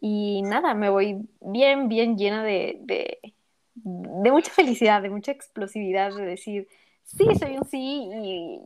[0.00, 6.24] y nada, me voy bien, bien llena de, de, mucha felicidad, de mucha explosividad, de
[6.24, 6.68] decir,
[7.04, 8.08] sí, soy un sí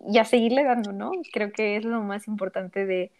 [0.09, 1.12] y, a seguirle dando, ¿no?
[1.33, 3.12] Creo que es lo más importante de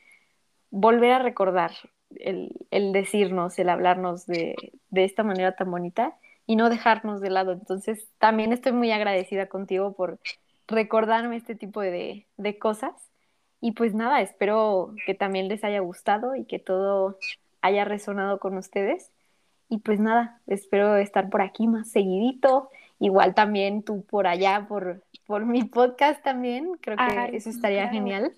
[0.71, 1.73] volver a recordar
[2.17, 4.55] el, el decirnos, el hablarnos de,
[4.91, 7.53] de, esta manera tan bonita y no dejarnos de lado.
[7.53, 10.19] Entonces, también estoy muy agradecida contigo por
[10.67, 12.93] recordarme este tipo de, de cosas.
[13.61, 17.19] Y pues nada, espero que también les haya gustado y que todo
[17.61, 19.11] haya resonado con ustedes.
[19.69, 22.71] Y pues nada, espero estar por aquí más seguidito.
[23.01, 26.73] Igual también tú por allá, por, por mi podcast también.
[26.81, 28.33] Creo que eso estaría genial.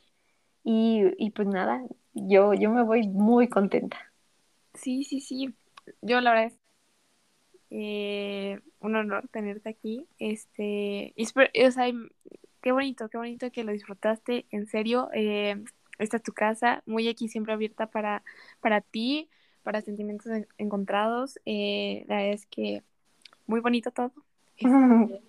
[0.65, 3.97] Y, y, pues nada, yo, yo me voy muy contenta.
[4.75, 5.55] Sí, sí, sí.
[6.03, 6.59] Yo la verdad es
[7.71, 10.07] eh, un honor tenerte aquí.
[10.19, 11.91] Este, y o sea,
[12.61, 14.47] qué bonito, qué bonito que lo disfrutaste.
[14.51, 15.63] En serio, eh,
[16.01, 18.23] esta es tu casa, muy aquí siempre abierta para,
[18.61, 19.29] para ti,
[19.63, 20.29] para sentimientos
[20.59, 21.39] encontrados.
[21.45, 22.83] Eh, la verdad es que
[23.47, 24.13] muy bonito todo.
[24.63, 25.23] Este,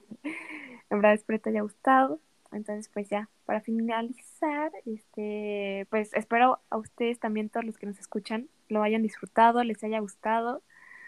[0.89, 2.19] en verdad espero que te haya gustado.
[2.51, 7.97] Entonces, pues ya, para finalizar, este, pues espero a ustedes también, todos los que nos
[7.97, 10.61] escuchan, lo hayan disfrutado, les haya gustado.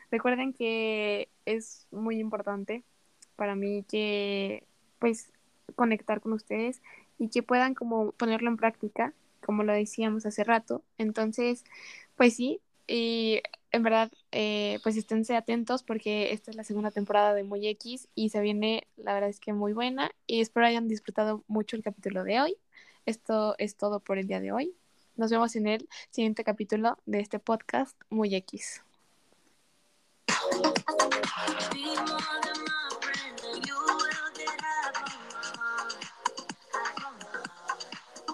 [0.10, 2.84] Recuerden que es muy importante
[3.36, 4.66] para mí que,
[5.00, 5.34] pues,
[5.76, 6.82] conectar con ustedes
[7.20, 9.14] y que puedan como ponerlo en práctica
[9.46, 10.84] como lo decíamos hace rato.
[10.98, 11.64] Entonces,
[12.16, 13.42] pues sí, y
[13.72, 18.08] en verdad, eh, pues esténse atentos porque esta es la segunda temporada de Muy X
[18.16, 21.84] y se viene, la verdad es que muy buena y espero hayan disfrutado mucho el
[21.84, 22.58] capítulo de hoy.
[23.06, 24.76] Esto es todo por el día de hoy.
[25.16, 28.84] Nos vemos en el siguiente capítulo de este podcast Muy X.